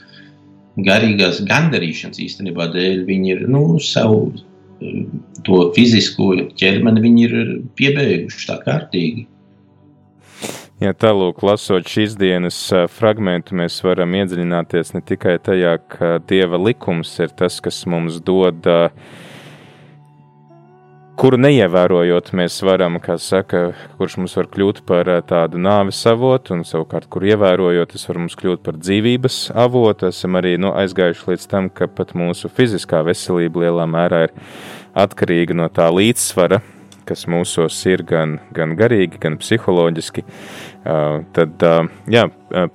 garīgās 0.84 1.40
gandarīšanas 1.48 2.20
īstenībā 2.20 2.68
dēļ. 2.74 3.05
Viņi 3.09 3.34
ir 3.34 3.44
nu, 3.48 3.64
savu 3.80 4.22
eh, 4.30 5.03
to 5.46 5.66
fizisko 5.76 6.34
ķermeni 6.61 7.05
viņi 7.07 7.26
ir 7.28 7.36
piebeiguši 7.80 8.51
tā 8.51 8.61
kārtīgi. 8.64 9.26
Ja 10.80 10.94
tālūk, 10.96 11.42
lasot 11.44 11.88
šīs 11.92 12.14
dienas 12.16 12.57
fragmentu, 12.88 13.53
mēs 13.61 13.74
varam 13.84 14.14
iedziļināties 14.16 14.94
ne 14.94 15.03
tikai 15.05 15.34
tajā, 15.44 15.74
ka 15.92 16.14
Dieva 16.24 16.57
likums 16.57 17.12
ir 17.20 17.34
tas, 17.36 17.59
kas 17.61 17.82
mums 17.84 18.16
dod, 18.24 18.64
kuru 21.18 21.38
neievērojot, 21.40 22.30
mēs 22.36 22.58
varam, 22.64 22.98
kā 23.02 23.16
saka, 23.20 23.70
kurš 23.98 24.16
mums 24.20 24.36
var 24.38 24.48
kļūt 24.52 24.82
par 24.88 25.08
tādu 25.28 25.61
nāves 25.61 25.98
avotu, 26.08 26.54
un 26.56 26.64
savukārt, 26.68 27.08
kur 27.12 27.26
ievērojot, 27.26 27.92
tas 27.94 28.06
var 28.08 28.20
mums 28.22 28.36
kļūt 28.38 28.62
par 28.66 28.78
dzīvības 28.80 29.38
avotu. 29.58 30.11
Esam 30.11 30.38
arī 30.40 30.56
nu, 30.61 30.72
aizgājuši 30.76 31.32
līdz 31.32 31.48
tam, 31.50 31.70
ka 31.72 31.90
pat 31.90 32.14
mūsu 32.18 32.50
fiziskā 32.52 33.02
veselība 33.06 33.66
lielā 33.66 33.86
mērā 33.90 34.22
ir 34.28 34.36
atkarīga 34.98 35.56
no 35.58 35.68
tā 35.72 35.90
līdzsvara, 35.92 36.61
kas 37.08 37.26
mūsos 37.30 37.78
ir 37.90 38.04
gan, 38.06 38.38
gan 38.54 38.76
garīgi, 38.78 39.18
gan 39.20 39.38
psiholoģiski. 39.40 40.24
Tad, 41.36 41.68
jā, 42.11 42.26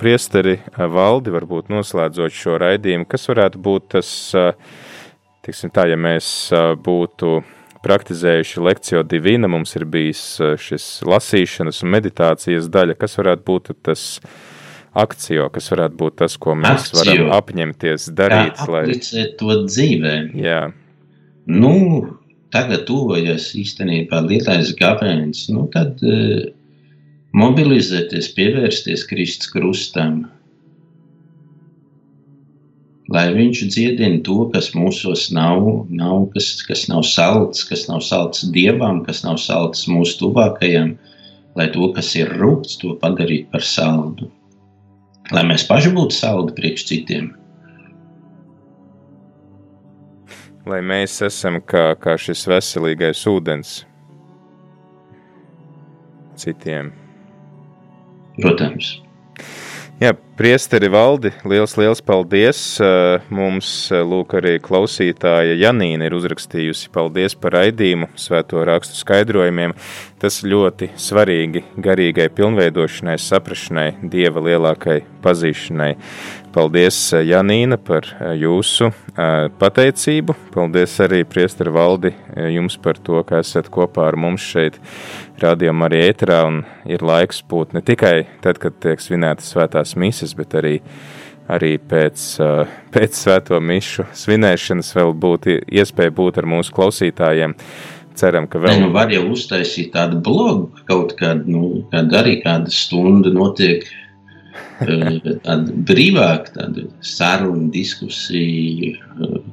priesteri 0.01 0.57
valdi 0.75 1.33
varbūt 1.33 1.71
noslēdzot 1.73 2.35
šo 2.35 2.59
raidījumu, 2.61 3.07
kas 3.09 3.29
varētu 3.31 3.61
būt 3.63 3.91
tas, 3.95 4.09
tiksim 5.45 5.71
tā, 5.73 5.87
ja 5.89 5.97
mēs 5.97 6.51
būtu 6.83 7.39
praktizējuši 7.85 8.65
lekciju 8.65 9.05
divīna, 9.07 9.49
mums 9.51 9.75
ir 9.77 9.85
bijis 9.89 10.23
šis 10.61 10.89
lasīšanas 11.05 11.83
un 11.85 11.93
meditācijas 11.93 12.69
daļa, 12.73 12.97
kas 12.99 13.17
varētu 13.21 13.45
būt 13.47 13.71
tas 13.85 14.05
akcijo, 14.95 15.49
kas 15.53 15.69
varētu 15.73 15.99
būt 15.99 16.19
tas, 16.23 16.37
ko 16.41 16.55
mēs 16.57 16.89
akcijo. 16.89 17.01
varam 17.01 17.33
apņemties 17.37 18.09
darīt. 18.17 18.59
Jā, 18.61 18.69
lai... 18.71 18.83
to 19.39 19.57
dzīvē. 19.67 20.15
Jā. 20.39 20.61
Nu, 21.45 21.75
tagad 22.55 22.87
tuvojas 22.87 23.51
īstenībā 23.59 24.21
lielais 24.25 24.71
gavēns, 24.79 25.45
nu 25.53 25.67
tad 25.73 26.01
uh, 26.05 26.47
mobilizēties, 27.35 28.31
pievērsties 28.37 29.05
Kristus 29.09 29.51
krustam, 29.53 30.23
lai 33.13 33.25
viņš 33.35 33.61
dziedina 33.69 34.21
to, 34.25 34.37
kas 34.53 34.71
mūsos 34.77 35.27
nav, 35.35 35.85
nav 35.93 36.27
kas, 36.33 36.55
kas 36.65 36.87
nav 36.89 37.05
salds, 37.07 37.65
kas 37.69 37.85
nav 37.89 38.01
salds 38.05 38.45
dievam, 38.55 39.03
kas 39.05 39.23
nav 39.25 39.37
salds 39.41 39.85
mūsu 39.91 40.17
tuvākajam, 40.23 40.95
lai 41.55 41.69
to, 41.73 41.91
kas 41.95 42.13
ir 42.17 42.33
rūkts, 42.39 42.79
to 42.81 42.95
padarītu 43.01 43.51
par 43.53 43.65
saldu. 43.65 44.29
Lai 45.33 45.45
mēs 45.45 45.65
paši 45.65 45.93
būtu 45.93 46.13
saldi 46.13 46.53
priekš 46.57 46.85
citiem. 46.91 47.31
Lai 50.65 50.81
mēs 50.81 51.19
esam 51.21 51.59
kā, 51.61 51.91
kā 52.01 52.15
šis 52.17 52.47
veselīgais 52.49 53.21
ūdens 53.29 53.83
citiem. 56.41 56.89
Protams. 58.41 58.95
Jā, 60.01 60.11
priesteri 60.35 60.89
valdi, 60.91 61.31
liels, 61.47 61.75
liels 61.79 62.01
paldies. 62.03 62.59
Mums, 63.33 63.69
lūk, 63.91 64.35
arī 64.39 64.57
klausītāja 64.63 65.55
Janīna 65.59 66.09
ir 66.09 66.15
uzrakstījusi 66.17 66.91
paldies 66.95 67.37
par 67.39 67.55
raidījumu, 67.59 68.11
svēto 68.19 68.63
rakstu 68.67 68.99
skaidrojumiem. 68.99 69.75
Tas 70.19 70.41
ļoti 70.47 70.91
svarīgi 70.99 71.65
garīgai 71.79 72.29
pilnveidošanai, 72.33 73.17
saprašanai, 73.21 73.89
Dieva 74.11 74.43
lielākai 74.43 75.01
pazīšanai. 75.23 75.93
Paldies, 76.55 76.97
Janīna, 77.27 77.75
par 77.75 78.07
jūsu 78.39 78.87
pateicību. 79.59 80.37
Paldies 80.53 80.93
arī, 81.03 81.25
priesteri 81.27 81.73
valdi, 81.75 82.13
jums 82.55 82.77
par 82.79 82.95
to, 83.03 83.19
ka 83.27 83.41
esat 83.43 83.67
kopā 83.73 84.07
ar 84.07 84.15
mums 84.15 84.45
šeit 84.53 84.79
rādījumā 85.43 85.89
arī 85.89 85.99
ēterā 86.07 86.39
un 86.47 86.61
ir 86.87 87.03
laiks 87.03 87.41
būt 87.51 87.75
ne 87.75 87.83
tikai 87.83 88.13
tad, 88.43 88.61
kad 88.63 88.77
tiek 88.79 89.03
svinētas 89.03 89.51
svētās 89.51 89.97
mises, 90.25 90.37
bet 90.37 90.55
arī, 90.57 90.79
arī 91.47 91.77
pēc, 91.77 92.23
pēc 92.93 93.19
svēto 93.19 93.59
mišu 93.61 94.07
svinēšanas 94.13 94.93
vēl 94.95 95.13
būt 95.13 95.51
iespēja 95.53 96.15
būt 96.15 96.41
ar 96.41 96.45
mūsu 96.45 96.73
klausītājiem. 96.73 97.55
Ceram, 98.15 98.47
ka 98.47 98.61
vēl. 98.63 98.79
Ne, 98.79 98.87
nu 98.87 98.93
var 98.95 99.11
jau 99.11 99.25
uztaisīt 99.33 99.91
tādu 99.91 100.21
blogu, 100.23 100.71
kaut 100.87 101.17
kādu, 101.19 101.51
nu, 101.51 101.63
kad 101.91 102.13
arī 102.15 102.37
kāda 102.39 102.71
stunda 102.71 103.27
notiek 103.27 103.83
tāda 105.43 105.75
brīvāka 105.89 106.53
tāda 106.55 106.85
saruna, 107.03 107.67
diskusija, 107.73 108.95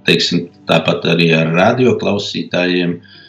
teiksim, 0.07 0.47
tāpat 0.71 1.09
arī 1.11 1.33
ar 1.35 1.51
radioklausītājiem. 1.57 2.95
klausītājiem 3.03 3.21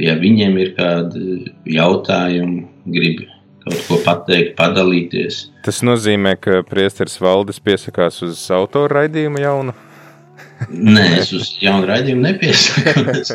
ja 0.00 0.14
viņiem 0.18 0.58
ir 0.60 0.72
kādi 0.76 1.52
jautājumi, 1.68 2.64
grib 2.94 3.24
kaut 3.64 3.86
ko 3.88 4.00
pateikt, 4.04 4.56
padalīties. 4.58 5.46
Tas 5.66 5.80
nozīmē, 5.86 6.36
ka 6.42 6.60
priesteris 6.66 7.18
Valdis 7.22 7.62
piesakās 7.62 8.22
uz 8.26 8.44
autoru 8.54 8.90
raidījumu 8.98 9.42
jaunu? 9.42 9.74
Nē, 10.70 11.04
es 11.18 11.32
uz 11.34 11.48
jaunu 11.62 11.86
raidījumu 11.88 12.22
nepiesakos. 12.22 13.32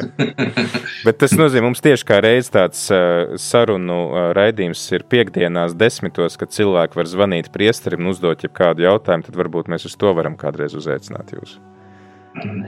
Bet 1.08 1.20
tas 1.22 1.34
nozīmē, 1.36 1.66
mums 1.68 1.84
tieši 1.84 2.06
kā 2.08 2.20
reiz 2.24 2.50
tāds 2.54 2.86
uh, 2.94 3.36
sarunu 3.42 3.98
uh, 4.08 4.20
raidījums 4.38 4.84
ir 4.96 5.04
piekdienās 5.12 5.76
desmitos, 5.78 6.38
kad 6.40 6.54
cilvēki 6.56 7.00
var 7.00 7.10
zvanīt 7.10 7.52
priesterim 7.54 8.06
un 8.06 8.14
uzdot 8.14 8.46
jebkādu 8.48 8.86
jautājumu, 8.88 9.28
tad 9.28 9.40
varbūt 9.40 9.72
mēs 9.72 9.88
uz 9.90 9.98
to 10.00 10.14
varam 10.18 10.38
kādreiz 10.40 10.78
uzaicināt 10.78 11.36
jūs. 11.36 11.58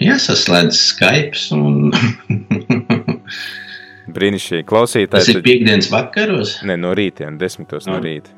Jāsaslēdz 0.02 0.80
Skype 0.82 1.38
un 1.56 1.92
Brīnišķīgi 4.16 4.68
klausītāji. 4.70 5.12
Tas 5.16 5.32
ir 5.32 5.44
piekdienas 5.46 5.90
vakaros? 5.94 6.58
Nē, 6.68 6.78
no 6.82 6.94
rīta, 6.98 7.30
desmitos 7.40 7.88
no, 7.90 7.98
no 7.98 8.04
rīta. 8.06 8.34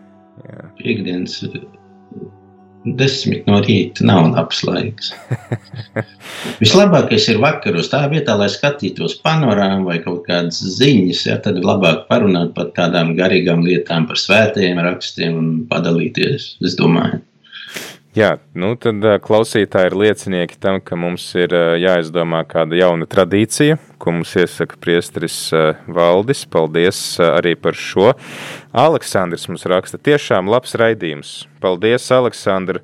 Jā. 0.47 0.67
Piekdienas 0.79 1.37
desmit 2.97 3.45
no 3.49 3.59
rīta 3.61 4.05
nav 4.07 4.31
labs 4.33 4.61
laiks. 4.65 5.11
Vislabākais 6.61 7.27
ir 7.29 7.41
vakaros, 7.43 7.91
tā 7.93 8.03
vietā, 8.11 8.35
lai 8.39 8.49
skatītos 8.51 9.19
panorāmu 9.25 9.91
vai 9.91 9.99
kaut 10.03 10.23
kādas 10.29 10.61
ziņas, 10.79 11.25
ja, 11.29 11.37
tad 11.43 11.59
ir 11.61 11.67
labāk 11.67 12.07
parunāt 12.09 12.55
par 12.57 12.71
tādām 12.77 13.13
garīgām 13.19 13.65
lietām, 13.65 14.07
par 14.09 14.19
svētajiem 14.19 14.81
rakstiem 14.87 15.37
un 15.37 15.51
padalīties, 15.69 16.55
es 16.65 16.77
domāju. 16.79 17.21
Jā, 18.11 18.33
nu 18.59 18.73
tad 18.75 19.05
klausītāji 19.23 19.87
ir 19.87 19.93
liecinieki 19.95 20.57
tam, 20.59 20.81
ka 20.83 20.97
mums 20.99 21.29
ir 21.39 21.53
jāizdomā 21.79 22.41
kāda 22.43 22.75
jauna 22.75 23.05
tradīcija, 23.07 23.77
ko 24.03 24.11
mums 24.17 24.33
iesaka 24.35 24.75
priesteris 24.83 25.37
Valdis. 25.87 26.41
Paldies 26.51 26.99
arī 27.23 27.53
par 27.55 27.77
šo. 27.79 28.09
Aleksandrs 28.75 29.47
mums 29.47 29.63
raksta 29.63 29.95
tiešām 29.95 30.51
labs 30.51 30.75
raidījums. 30.75 31.31
Paldies, 31.63 32.09
Aleksandr! 32.11 32.81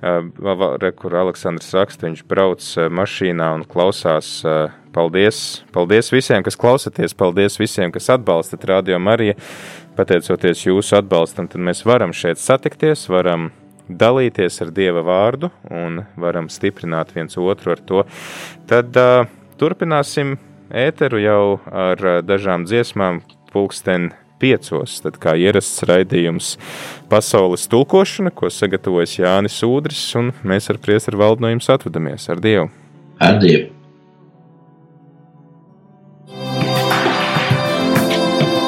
Re, 0.00 0.92
kur 0.96 1.18
Aleksandrs 1.18 1.74
raksta, 1.74 2.06
viņš 2.06 2.22
brauc 2.30 2.68
mašīnā 2.94 3.50
un 3.58 3.66
klausās. 3.66 4.36
Paldies! 4.94 5.64
Paldies 5.74 6.14
visiem, 6.14 6.46
kas 6.46 6.54
klausaties! 6.54 7.16
Paldies 7.18 7.58
visiem, 7.58 7.90
kas 7.90 8.06
atbalstat 8.14 8.68
Radio 8.70 9.02
Mariju! 9.02 9.34
Pateicoties 9.98 10.62
jūsu 10.62 10.94
atbalstam, 11.02 11.50
tad 11.50 11.58
mēs 11.66 11.82
varam 11.84 12.14
šeit 12.14 12.38
satikties, 12.38 13.08
varam 13.10 13.50
dalīties 13.98 14.60
ar 14.64 14.70
Dieva 14.74 15.02
vārdu 15.06 15.50
un 15.70 16.04
varam 16.20 16.48
stiprināt 16.52 17.14
viens 17.16 17.38
otru 17.40 17.74
ar 17.74 17.82
to. 17.86 18.04
Tad 18.70 18.96
uh, 19.00 19.26
turpināsim 19.60 20.36
ēteru 20.70 21.22
jau 21.22 21.44
ar 21.66 22.04
uh, 22.04 22.18
dažām 22.24 22.66
dziesmām 22.68 23.22
pulksten 23.50 24.12
piecos, 24.40 25.00
tad 25.04 25.18
kā 25.20 25.34
ierasts 25.36 25.84
raidījums 25.88 26.54
pasaules 27.10 27.66
tulkošana, 27.70 28.32
ko 28.32 28.48
sagatavojas 28.52 29.18
Jānis 29.20 29.60
Udris, 29.66 30.06
un 30.16 30.32
mēs 30.46 30.70
ar 30.72 30.80
priesteru 30.80 31.20
valdu 31.20 31.44
no 31.44 31.52
jums 31.52 31.68
atvadamies 31.72 32.30
ar 32.32 32.40
Dievu. 32.40 32.70
Ar 33.20 33.36
Dievu! 33.42 33.76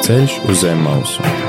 Ceļš 0.03 0.41
uz 0.51 0.65
zem 0.65 0.83
mausu. 0.83 1.42